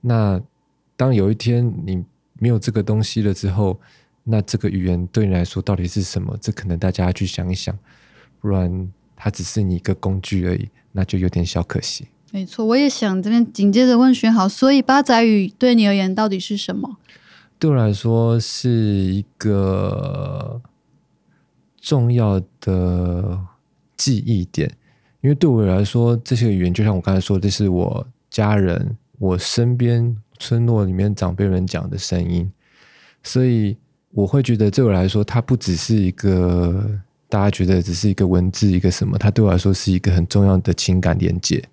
[0.00, 0.40] 那
[0.96, 2.04] 当有一天你
[2.40, 3.78] 没有这个东西了之后，
[4.24, 6.36] 那这个语言对你来说到底是什么？
[6.40, 7.78] 这可能大家去想一想，
[8.40, 12.08] 不然它只是你一个工具而已，那就有点小可惜。
[12.32, 16.96] 没错，我也想这边紧接着问学好，所以八仔语对你而言到底是什么？
[17.60, 20.60] 对我来说是一个。
[21.88, 23.40] 重要的
[23.96, 24.70] 记忆点，
[25.22, 32.52] 因为对我来说，这些语言就像我刚才说，这是我家人、我身边村落里面长辈们讲的声音，
[33.22, 33.74] 所以
[34.10, 41.64] 我会觉得，对我来说，它不只是一个大家觉得只是一个文字，一个什么，它对我来说是一个很重要的情感连接。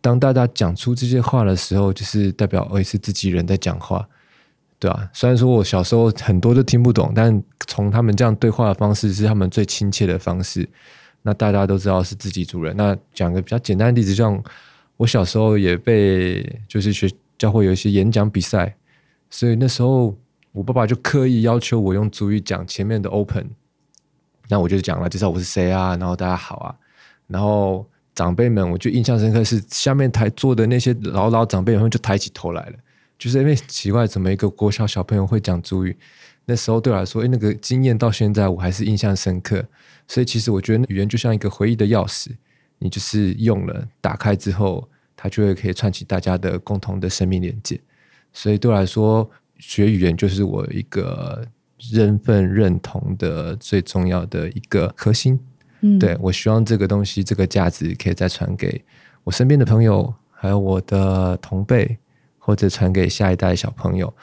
[0.00, 4.08] 当大家讲出这些话的时候，就是代表哦，是自己人在讲话，
[4.78, 5.08] 对啊。
[5.12, 10.68] 虽然说我小时候很多都听不懂，但从他们这样对话的方式是他们最亲切的方式。
[11.22, 12.76] 那大家都知道是自己主人。
[12.76, 14.42] 那讲个比较简单的例子，像
[14.96, 18.76] 我小时候也被就是学教会有一些演讲比赛，
[19.30, 20.16] 所以那时候
[20.52, 23.48] 我爸爸就刻意要求我用主语讲前面的 open。
[24.48, 26.74] 那我就讲了介绍我是谁啊，然后大家好啊，
[27.26, 27.86] 然后。
[28.16, 32.78] 长辈们，我就印象深刻是下面台坐的那些老老长辈，他们就抬起头来了，
[33.18, 35.96] 就是因为奇怪，怎么一个国小小朋友会讲主语？
[36.44, 39.64] 那时候对我来说，哎，那个经验到现在我还是印象深刻。
[40.06, 42.28] 所以其实我觉得语言就像一个回忆的钥匙，
[42.78, 47.80] 你就是用了打开之后，它就会可以串起大家的共同的生命连接。
[48.32, 51.44] 所以对我来说，学语言就是我一个
[51.78, 55.40] 身份认同的最重要的一个核心。
[55.80, 58.84] 嗯对，我希望这个东西，这个价值可以再传给
[59.24, 61.98] 我身边的朋友，还有我的同辈，
[62.46, 64.14] 或者传给下一代小朋友，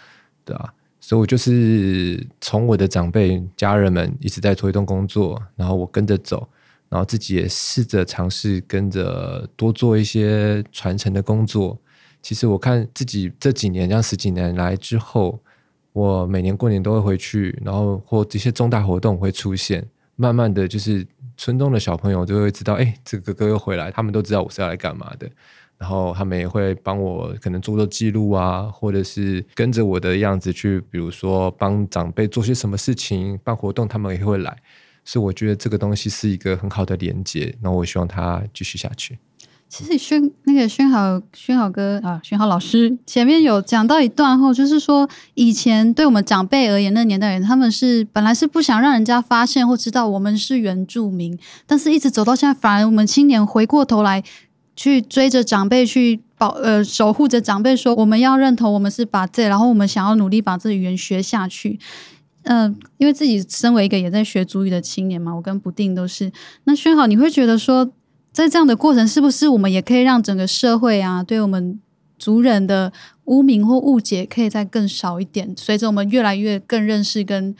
[0.45, 0.73] 对吧？
[1.01, 6.47] 所以我就是从我的长辈、家人们一直在推动工作，然后我跟着走，
[6.87, 11.77] 然后自己也试着尝试跟着多做一些传承的工作。
[12.21, 15.37] 其实我看自己这几年，这样十几年来之后，
[15.91, 21.05] 我每年过年都会回去，然后或这些重大活动会出现，慢慢的就是。
[21.35, 25.27] 村中的小朋友就会知道，哎，这个哥哥又回来，他们都知道我是要来干嘛的。
[25.77, 34.57] 然后他们也会帮我可能做做记录啊，或者是跟着我的样子去，比如说帮长辈做些什么事情、办活动，他们也会来。
[35.05, 39.19] 所以我觉得这个东西是一个很好的连接，然后我希望它继续下去。
[39.67, 54.23] 其实宣那个宣豪宣豪哥啊，宣豪老师前面有讲到一段后，就是说以前对我们长辈而言，那年代人他们是本来是不想让人家发现或知道我们是原住民，但是一直走到现在，反而我们青年回过头来
[54.75, 61.79] 去追着长辈去保呃守护着长辈，说我们要认同我们是把这，然后我们想要努力把这语言学下去。
[62.43, 66.31] 嗯，因为自己身为一个也在学主语的青年嘛，我跟不定都是。
[66.65, 67.91] 那宣豪，你会觉得说？
[68.33, 71.79] 在这样的过程，是不是我们也可以让整个社会啊，对我们
[72.17, 72.91] 族人的
[73.25, 75.53] 污名或误解，可以再更少一点？
[75.55, 77.55] 随着我们越来越更认识跟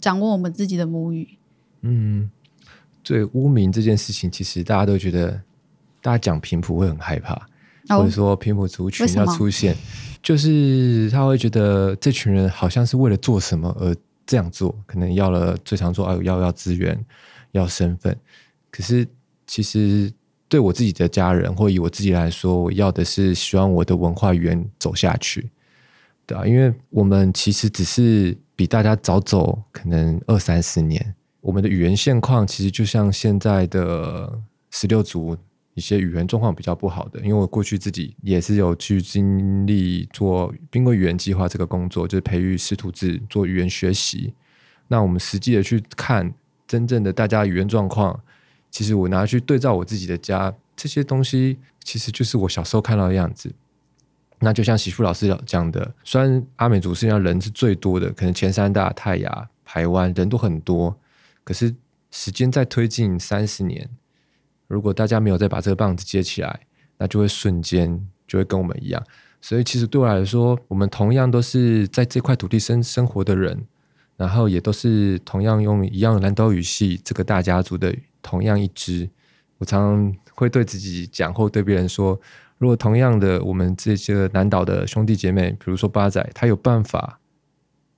[0.00, 1.36] 掌握我们自己的母语。
[1.82, 2.30] 嗯，
[3.02, 5.42] 对污名这件事情，其实大家都觉得，
[6.02, 7.34] 大家讲平埔会很害怕，
[7.88, 9.74] 或者说平埔族群要出现，
[10.22, 13.96] 就是他会觉得这群人好像是为了做什么而
[14.26, 17.02] 这样做，可能要了最常说啊，要要资源，
[17.52, 18.14] 要身份，
[18.70, 19.08] 可是。
[19.44, 20.10] 其实
[20.48, 25.50] 对我自己的家人，或以我自己来说，我要的是希望我的文化语言走下去，
[26.24, 34.40] 对啊，因为我们其实只是比大家早走可能二三十年，我们的语言现况其实就像现在的
[34.70, 35.36] 十六族
[35.74, 44.34] 一些语言状况比较不好的，因为我过去自己也是有去经历做兵国语言计划这个工作，就是培育师徒制做语言学习。
[44.88, 46.32] 那我们实际的去看
[46.66, 48.20] 真正的大家语言状况。
[48.70, 53.52] 其实我拿去对照我自己的家，这些东西其实就是我小时候看到的样子。
[54.40, 60.98] 那就像媳妇老师讲的，虽然阿美族实际上人是最多的，可能前三大泰雅、台湾人都很多，
[61.44, 61.74] 可是
[62.10, 63.88] 时间在推进三十年，
[64.72, 66.60] 如果大家没有再把这个棒子接起来，
[66.96, 69.02] 那就会瞬间就会跟我们一样。
[69.40, 73.66] 所以其实对我来说，我们同样都是在这块土地生生活的人，
[74.16, 77.94] 然后也都是同样用一样南岛语系这个大家族的。
[78.22, 79.10] 同样一支，
[79.58, 82.18] 我常常会对自己讲，或对别人说：
[82.56, 87.18] 如果同样的，我们这些南岛的兄弟姐妹，比如说八仔，他有办法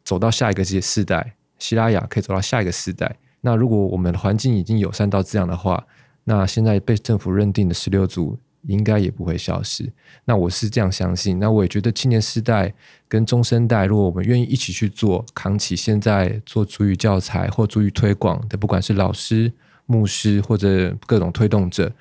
[0.03, 3.19] 走到下一个世世代，希拉雅可以走到下一个世代。
[3.43, 5.87] 那如果我们的环境已经友善到这样的话，
[6.25, 9.93] 那现在被政府认定的十六族应该也不会消失。
[10.25, 11.39] 那我是这样相信。
[11.39, 12.75] 那我也觉得青年世代
[13.07, 19.53] 跟中生代，如果我们愿意一起去做，扛起现在做足语教材或足语推广的，不管是老师。
[19.87, 21.93] 牧师或者各种推动者，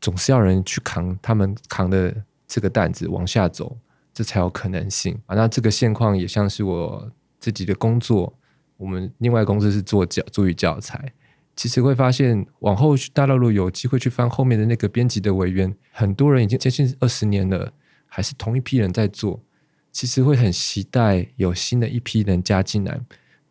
[0.00, 2.14] 总是要人去扛他们扛的
[2.46, 3.76] 这个担子往下走，
[4.14, 5.34] 这才有可能性啊。
[5.34, 8.32] 那这个现况也像是我自己的工作，
[8.76, 11.12] 我们另外公司是做教注意教材，
[11.60, 17.70] 其实会发现往后大陆路有机会去翻后面的那个编辑的委员，很多人已经接近二十年了，
[18.06, 19.38] 还是同一批人在做，
[19.92, 22.98] 其实会很期待有新的一批人加进来。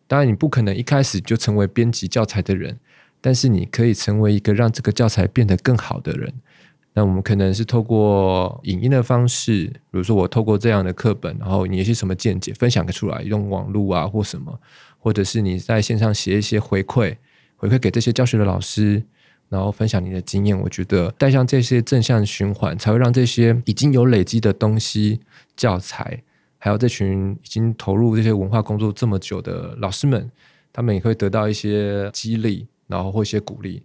[0.08, 2.80] 当然，你不可能一开始就成为编辑教材的人。
[3.22, 6.34] 但是你可以成为一个让这个教材变得更好的人。
[6.94, 14.60] 那我们可能是透过影音的方式，比如说我透过这样的课本，然后你有些什么见解分享出来，用网络啊或什么，
[14.98, 17.18] 或者是你在线上写一些回馈，
[17.60, 19.04] 回馈给这些教学的老师，
[19.50, 20.58] 然后分享你的经验。
[20.58, 25.20] 我觉得带上这些正向循环，才会让这些已经有累积的东西、
[25.58, 26.24] 教材，
[26.58, 30.32] 还有这群已经投入这些文化工作这么久的老师们，
[30.72, 33.84] 他们也会得到一些激励，然后或一些鼓励。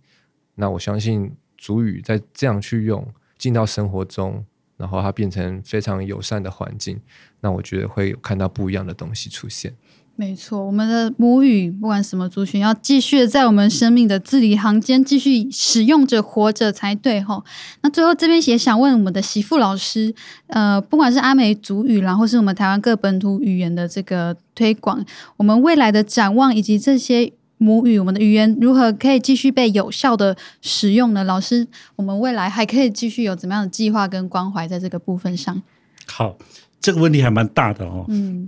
[0.55, 3.05] 那我相信主语在这样去用
[3.37, 4.45] 进到生活中，
[4.77, 7.01] 然后它变成非常友善的环境，
[7.41, 9.75] 那我觉得会有看到不一样的东西出现。
[10.17, 17.43] 没错，我们的母语不管什么族群，要继续在我们生命的字里行间继续使用着活着才对哈。
[17.83, 20.15] 那最后这边也想问我们的媳妇老师，
[20.47, 25.05] 呃，不管是阿美族语然后是我们台湾各本土语言的这个推广，
[25.37, 31.25] 我们未来的展望以及这些母语，我们的语言如何可以继续被有效的使用呢？
[31.25, 35.61] 老师，我们未来还可以继续有怎么样的计划跟关怀在这个部分上？
[36.07, 36.37] 好，
[36.81, 38.05] 这个问题还蛮大的哦。
[38.09, 38.47] 嗯。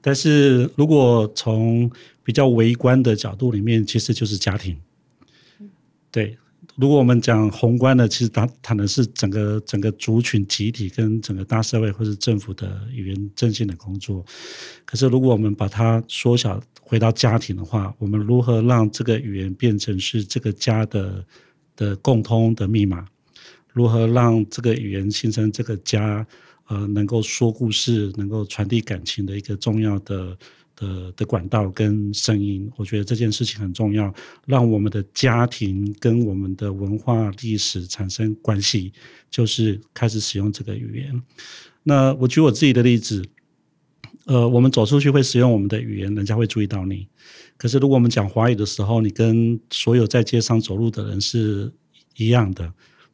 [0.00, 1.90] 但是如果从
[2.22, 4.76] 比较微观的角度里面，其实就是家庭。
[6.10, 6.36] 对，
[6.76, 14.24] 如果我们讲宏观的，其实谈谈的是整个整个族群集体跟整个大社会或是政府的语言振兴的工作。
[14.84, 21.24] 可是如果我们把它缩小回到家庭的话，我们如何让这个语言变成是这个家的
[21.76, 23.06] 的共通的密码？
[23.72, 26.26] 如何让这个语言形成这个家？
[26.68, 30.36] 呃，能够说故事、能够传递感情的一个重要的
[30.76, 34.12] 的的管道跟声音，我觉得这件事情很重要，
[34.46, 38.92] 让我们的家庭跟我们的文化历史产生关系，
[39.30, 41.22] 就是开始使用这个语言。
[41.82, 43.24] 那我举我自己的例子，
[44.26, 47.08] 呃，我们走出去会使用我们的语言，人家会注意到你。
[47.56, 51.72] 可是如果我们讲华语的时候，你跟所有在街上走路的人是
[52.16, 52.70] 一样的，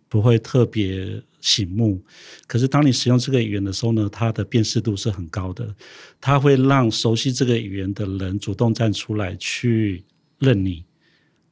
[0.09, 1.23] 不会特别。
[1.45, 2.03] 醒目，
[2.47, 5.75] 可是当你使用这个语言的时候呢，它的辨识度是很高的，
[6.19, 10.03] 它会让熟悉这个语言的人主动站出来去
[10.39, 10.83] 认你。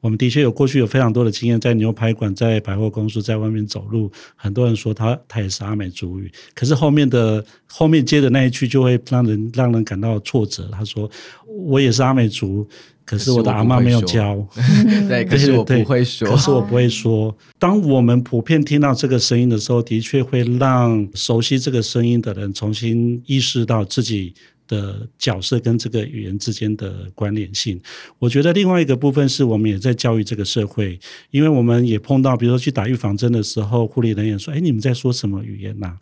[0.03, 10.69] 我们的确有过去有非常多的经验，在牛排馆、在百货公司、在外面走路，很多人说他他也是阿美族语，可是后面的后面接的那一句就会让人让人感到挫折。
[10.73, 11.11] 他说
[11.47, 12.69] 我也是阿美族。
[13.05, 14.47] 可是我的阿妈没有教，
[15.09, 17.37] 对，可是我不会说，可是我不会说。
[17.59, 24.33] 当我们普遍听到这个声音的时候，的确会让熟悉这个声音的人重新意识到自己
[24.67, 27.81] 的角色跟这个语言之间的关联性。
[28.19, 30.99] 我觉得另外一个部分是我们也在教育这个社会，
[31.31, 35.97] 因为我们也碰到，比如说去打预防针的时候，护理人员说：“哎，你们在说什么语言呐？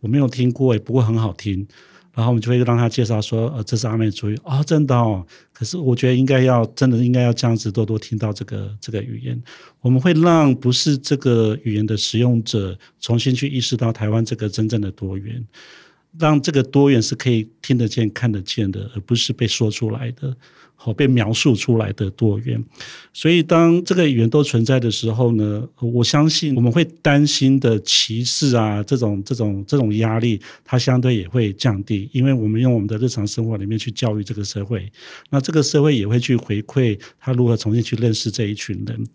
[0.00, 1.66] 我没有听过，哎，不过很好听。”
[2.12, 5.24] 然后我们就会让他介绍说，呃，这是阿美族语哦，真的哦。
[5.52, 9.40] 可是我觉得应该要真的应该要这样子多多听到这个这个语言。
[9.80, 15.42] 我们会让不是这个语言的使用者重新去意识到台湾这个真正的多元，
[16.18, 20.36] 让这个多元是可以听得见、看得见的，而不是被说出来的。
[20.82, 22.64] 好被描述出来的多元，
[23.12, 34.90] 所以当这个语言都存在的时候呢，我相信我们会担心的歧视啊，这种这种这种压力，它相对也会降低，因为我们用我们的日常生活里面去教育这个社会，
[35.28, 39.06] 那这个社会也会去回馈他如何重新去认识这一群人。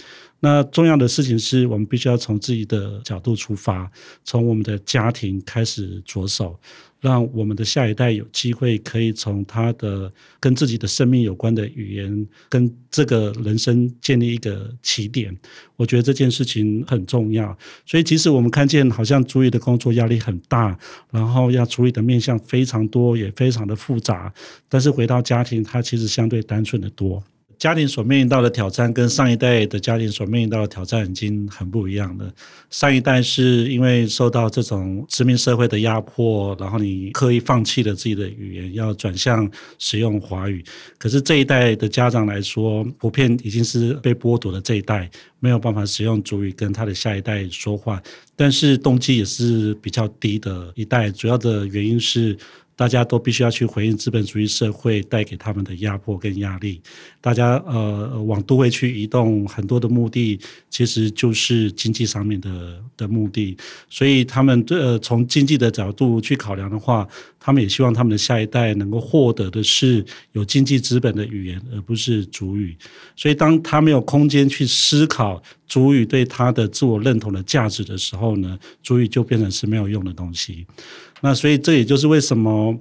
[0.42, 3.92] 那重要的事情是我们必须要从自己的角度出发，
[4.24, 6.56] 从我们的家庭开始着手。
[7.00, 15.36] 让我们的下一代有机会可以从他的跟自己的生命有关的语言，跟这个人生建立一个起点。
[15.76, 17.56] 我觉得这件事情很重要。
[17.86, 20.78] 所以，即使我们看见好像主语的工作压力很大，
[21.12, 24.34] 然后要处理的面向非常多，也非常的复杂，
[24.68, 27.24] 但是回到家庭，他其实相对单纯的多。
[27.58, 32.32] 家庭所面临到的挑战，跟上一代的家庭所面临到的挑战已经很不一样了。
[32.70, 39.50] 上一代是因为受到这种殖民社会的压迫，然后你刻意放弃了自己的语言，要转向
[39.80, 40.64] 使用华语。
[40.98, 48.02] 可是这一代的家长来说，普遍已经是被剥夺的这一代，没有办法使用主语跟他的下一代说话。
[48.36, 52.38] 但是动机也是比较低的一代，主要的原因是。
[52.76, 56.82] 大家都必须要去回应资本主义社会带给他们的压迫跟压力。
[57.22, 63.58] 大家呃往都会去移动，很多的目的其实就是经济上面的的目的。
[63.90, 67.08] 所以他们呃从经济的角度去考量的话，
[67.40, 72.78] 他们也希望他们的下一代能够获得的是有经济资本的语言，而不是主语。
[73.16, 80.68] 所以当他没有空间去思考主语对他的自我认同的价值的时候呢，主语就变成是没有用的东西。
[81.26, 82.80] 那所以这也就是为什么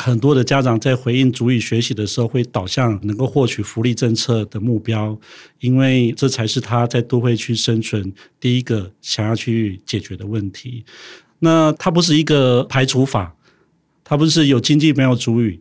[0.00, 5.16] 很多的家长在回应主语学习的时候，会导向能够获取福利政策的目标，
[5.60, 10.84] 因为这才是他在都会区生存第一个想要去解决的问题。
[11.38, 13.32] 那它不是一个排除法，
[14.02, 15.60] 它不是有经济没有主语。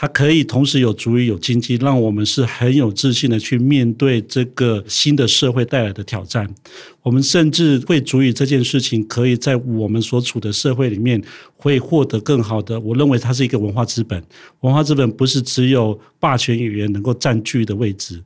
[0.00, 6.48] 它可以同时有主语有经济，让我们是很有自信的去面对这个新的社会带来的挑战。
[7.02, 11.22] 我们甚至会足以这件事情，可以在我们所处的社会里面
[11.54, 12.80] 会获得更好的。
[12.80, 14.24] 我认为它是一个文化资本，
[14.60, 18.22] 文化资本不是只有霸权语言能够占据的位置。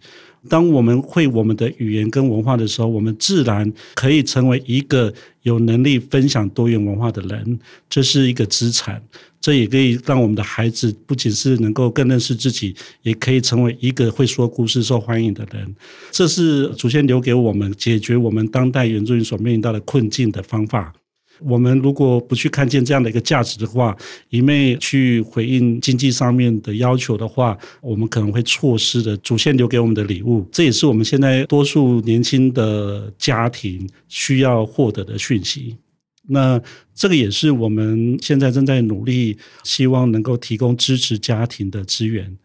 [0.48, 9.02] 当我们会我们的语言跟文化的时候，我们自然可以成为一个有能力分享多元文化的人，这是一个资产。
[9.40, 15.76] 这也可以让我们的孩子不仅是能够更认识自己，也可以成为一个会说故事、受欢迎的人。
[16.10, 20.94] 这是祖先留给我们解决我们当代原住民所面临到的困境的方法。
[21.40, 23.96] 我们如果不去看见这样的一个价值的话，
[24.30, 30.46] 一昧去回应经济上面的要求的话，我们可能会错失的祖先留给我们的礼物。
[30.52, 35.76] 这也是我们现在多数年轻的家庭需要获得的讯息。
[36.28, 36.60] 那
[36.94, 42.38] 这个也是我们现在正在努力，希望能够提供支持家庭的资源。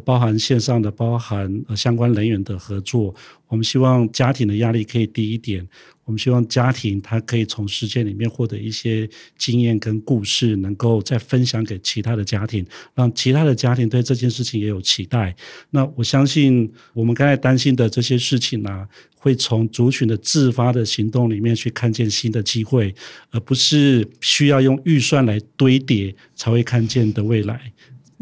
[0.00, 3.14] 包含线上的，包含相关人员的合作。
[3.48, 5.66] 我们希望家庭的压力可以低一点。
[6.04, 15.34] 我们希望家庭他可以从事件里面获得一些经验跟故事，能够再分享给其他的家庭，让其他的家庭对这件事情也有期待。
[15.70, 18.86] 那我相信我们刚才担心的这些事情呢，
[19.16, 22.94] 会从族群的自发的行动里面去看见新的机会，
[23.30, 27.72] 而不是需要用预算来堆叠才会看见的未来。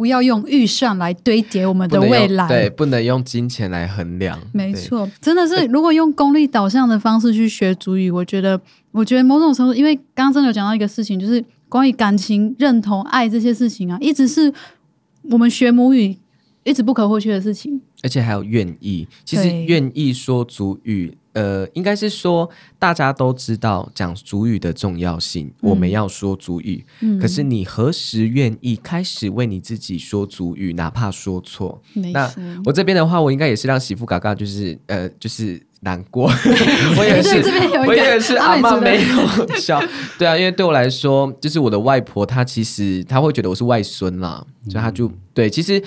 [0.03, 4.37] 不要用预算来堆叠我们的未来，对，不能用金钱来衡量。
[4.53, 14.53] 没错，真的是，如果用功利导向的方式去学主语，我觉得，我觉得某种程度，因为刚刚真的有讲到一个事情，就是关于感情、认同、爱这些事情啊，一直是
[15.31, 16.17] 我们学母语
[16.65, 21.17] 一直不可或缺的事情，而且还有愿意，其实愿意说主语。
[21.35, 22.47] 呃，应该是说
[22.79, 26.85] 大家都知道讲主语的重要性，我们要说主语。
[27.01, 31.81] 嗯，可是你何时愿意开始为你自己说主语，哪怕说错？
[32.13, 32.31] 那
[32.67, 36.31] 我这边的话，我应该也是让媳妇嘎嘎，就是呃，就是难过。
[36.99, 37.43] 我也是，
[37.87, 39.83] 我也是阿妈没有笑。
[40.19, 45.49] 对啊，因为对我来说，就是我的外婆，她其实她会觉得我是外孙啦，所以她就对。
[45.49, 45.83] 其实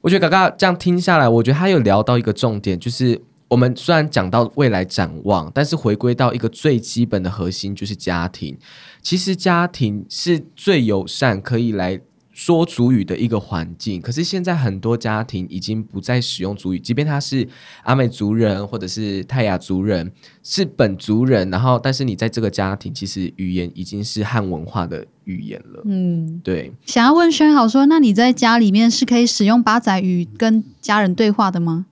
[0.00, 3.20] 我觉得刚刚这样听下来，我觉得他有聊到一个重点，就是。
[3.50, 8.56] 我们虽然讲到未来展望，但是回归到一个最基本的核心，就是家庭。
[9.02, 12.00] 其实家庭是最友善，可以来
[12.32, 14.00] 说主语的一个环境。
[14.00, 17.46] 可是现在很多家庭已经不再使用主语，即便他是
[17.82, 20.12] 阿美族人或者是泰雅族人，
[20.42, 25.82] 是本族人，然后但是你在这个家庭，其实语言已经是汉文化的语言了。
[25.84, 26.72] 嗯，对。
[26.86, 31.86] 想要问轩豪说，那你在家里面是可以使用八仔语跟家人对话的吗？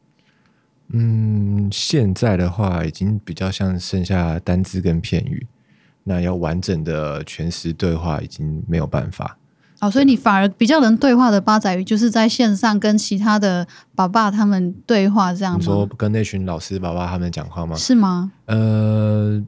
[0.90, 5.46] 嗯，现在的话已经比较像剩下单字跟片语，
[6.04, 9.36] 那要完整的全时对话已经没有办法。
[9.80, 15.58] 哦，所以你反而比较能对话的八仔鱼，就是在线上跟其他的爸爸他们对话这样吗？
[15.60, 17.76] 你说跟那群老师爸爸他们讲话吗？
[17.76, 18.32] 是吗？
[18.46, 19.42] 呃，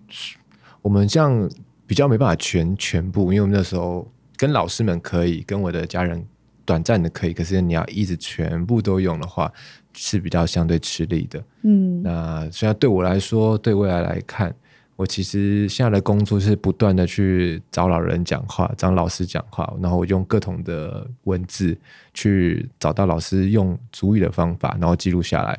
[0.82, 1.50] 我们这样
[1.86, 4.06] 比较没办法全全部，因为我们那时候
[4.36, 6.24] 跟老师们可以，跟我的家人
[6.64, 9.52] 短暂的可以，可是你要一直全部都用的话。
[9.92, 14.54] 是比较相对吃力的，嗯，那虽然对我来说，对未来来看，
[15.00, 21.74] 我其实现在的工作是不断的去找老人讲话，找老师讲话，然后我用各种的文字
[22.12, 25.58] 去找到老师用主语的方法，然后记录下来，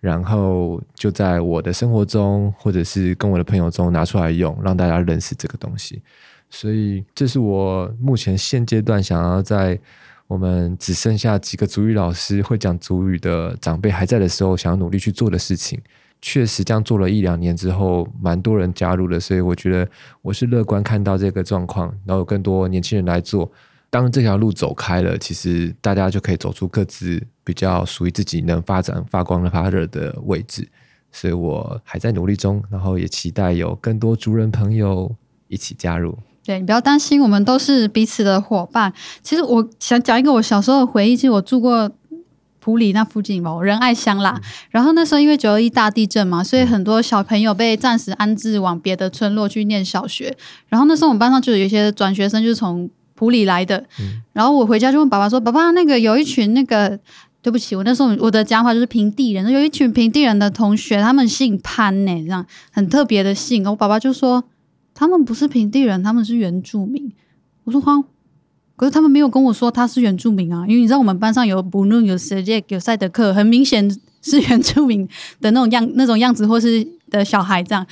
[0.00, 6.00] 然后就在我的生活中，或者是跟我的朋友中拿出来用，让大家认识这个东西。
[6.48, 9.78] 所以，这是我目前现阶段想要在。
[10.28, 15.78] 我们只剩下几个主语老师会讲主语的长辈还在的时候，想要努力去做的事情，
[16.22, 19.86] 确实这样做了一两年之后，蛮多人加入了，所以我觉得
[20.22, 23.50] 我是乐观看到这个状况，然后有更多年轻人来做。
[23.90, 30.66] 当这条路走开了，其实大家就可以走出各自比较属于自己能发展发光发热的位置。
[31.10, 35.14] 所以我还在努力中，然后也期待有更多族人朋友
[35.48, 36.16] 一起加入。
[36.44, 38.90] 对你不要担心，我们都是彼此的伙伴。
[39.22, 41.90] 其实我想讲一个我小时候的回忆，其实我住过
[42.62, 44.40] 普里那附近嘛，仁爱乡啦。
[44.70, 50.34] 然后那时候因为九二一大地震嘛，所以很多小朋友被暂时安置往别的村落去念小学。
[50.68, 53.84] 然后那时候我们班上就有一些转学生，就是从普里来的。
[54.32, 56.98] 然后我回家就问爸爸说：“爸爸，那个有一群那个，
[57.42, 64.44] 对不起，我那时候我的讲法就是平地人，有一群平地人的同学，他们姓潘呢，这样很特别的姓。”我爸爸就说。
[64.94, 67.10] 他们不是平地人，他们是原住民。
[67.64, 67.92] 我说好，
[68.82, 73.88] 可是他们没有跟我说他是原住民啊，因为你知道我们班上有布伦、有塞杰、有赛德克，很明显
[74.22, 75.08] 是原住民
[75.40, 77.86] 的那种样、那种样子，或是的小孩这样。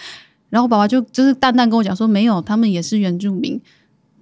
[0.48, 3.60] 然后爸爸就就是淡淡跟我讲说，没有，他们也是原住民。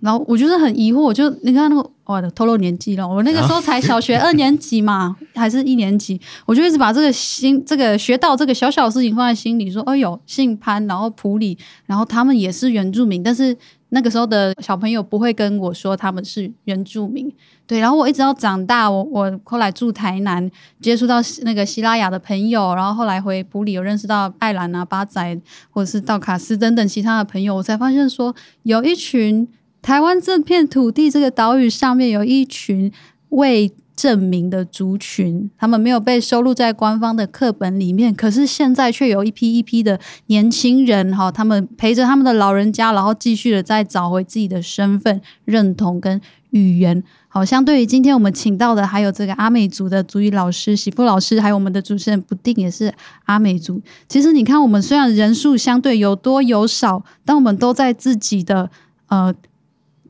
[0.01, 11.57] 然后我就是很疑惑，我就你看那个，哇，透露年纪了，我那个时候才小学二年级嘛， 还是一年级，我就一直把这个心，这个学到这个小小的事情放在心里，说，哎呦，姓潘，然后普里，
[11.87, 13.57] 然后他们也是原住民，但是
[13.91, 17.33] 那个时候的小朋友不会跟我说他们是原住民，
[17.67, 29.49] 对，然后我一直到长大，我我后来住台南，接触到那个希拉雅的朋友，然后后来回普里有认识到艾兰啊、巴仔或者是道卡斯等等其他的朋友，我才发现说有一群。
[29.81, 32.93] 台湾这片土地，这个岛屿上面有一群
[33.31, 46.21] 为证明的族群，他们没有被收录在官方的课本里面，可是现在却有一批一批的年轻人，哈，他们陪着他们的老人家，然后继续的在找回自己的身份认同跟
[46.51, 47.03] 语言。
[47.27, 52.95] 好，相对于今天我们请到的，还有这个阿美族的族语老师喜夫老师，还有我们的主持人不定也是
[53.25, 53.83] 阿美族。
[54.09, 58.71] 其实你看，我们虽然人数相对有多有少，但我们都在自己的
[59.09, 59.35] 呃。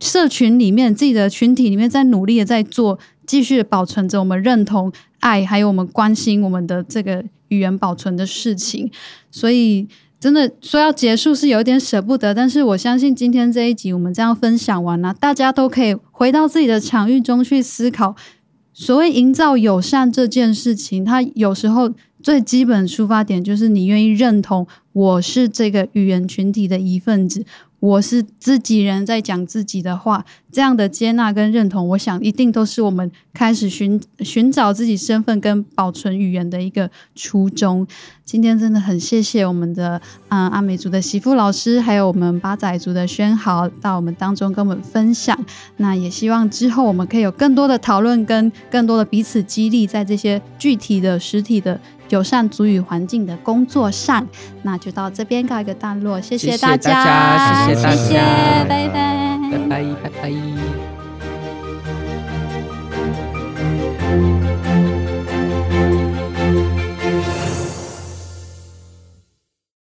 [0.01, 2.97] 社群里面，自己的群体里面，在努力的在做，
[3.29, 8.91] 继续保存着我们认同、爱，还有我们关心我们的这个语言保存的事情。
[9.31, 9.87] 所以，
[10.19, 18.17] 真的说要结束是有点舍不得，但是我相信今天这一集我们这样分享完了，大家都可以回到自己的场域中去思考，
[18.73, 27.45] 所谓营造友善这件事情，它有时候最基本出发点就是你愿意认同我是这个语言群体的一份子。
[27.81, 37.87] 我是自己人在讲自己的话，这样的接纳跟认同，我想一定都是我们开始寻寻找自己身份跟保存语言的一个初衷。
[38.25, 45.39] 今天真的很谢谢我们的啊阿美族的媳妇老师，还有我们八仔族的宣豪到我们当中跟我们分享。
[45.77, 51.81] 那也希望之后我们可以有更多的讨论，跟更多的彼此激励，在这些具体的实体的。
[52.09, 54.27] 友善足语环境的工作上，
[54.63, 60.11] 那就到这边告一个段落，谢谢大家，谢谢大家，拜拜，拜拜，拜
[64.43, 64.48] 拜。